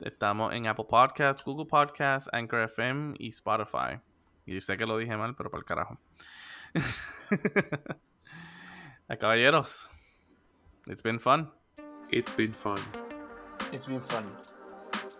[0.01, 4.01] Estamos en Apple Podcasts, Google Podcasts, Anchor FM y Spotify.
[4.45, 5.97] Y yo sé que lo dije mal, pero para el carajo.
[9.07, 9.89] A caballeros,
[10.85, 11.51] it's been fun.
[12.11, 12.77] it's been fun.
[13.71, 14.25] It's been fun.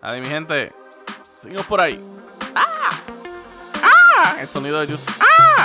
[0.02, 0.72] Adiós, mi gente.
[1.40, 1.98] Seguimos por ahí.
[2.54, 2.90] ¡Ah!
[3.82, 4.36] ¡Ah!
[4.40, 5.08] El sonido de Just.
[5.20, 5.59] ¡Ah!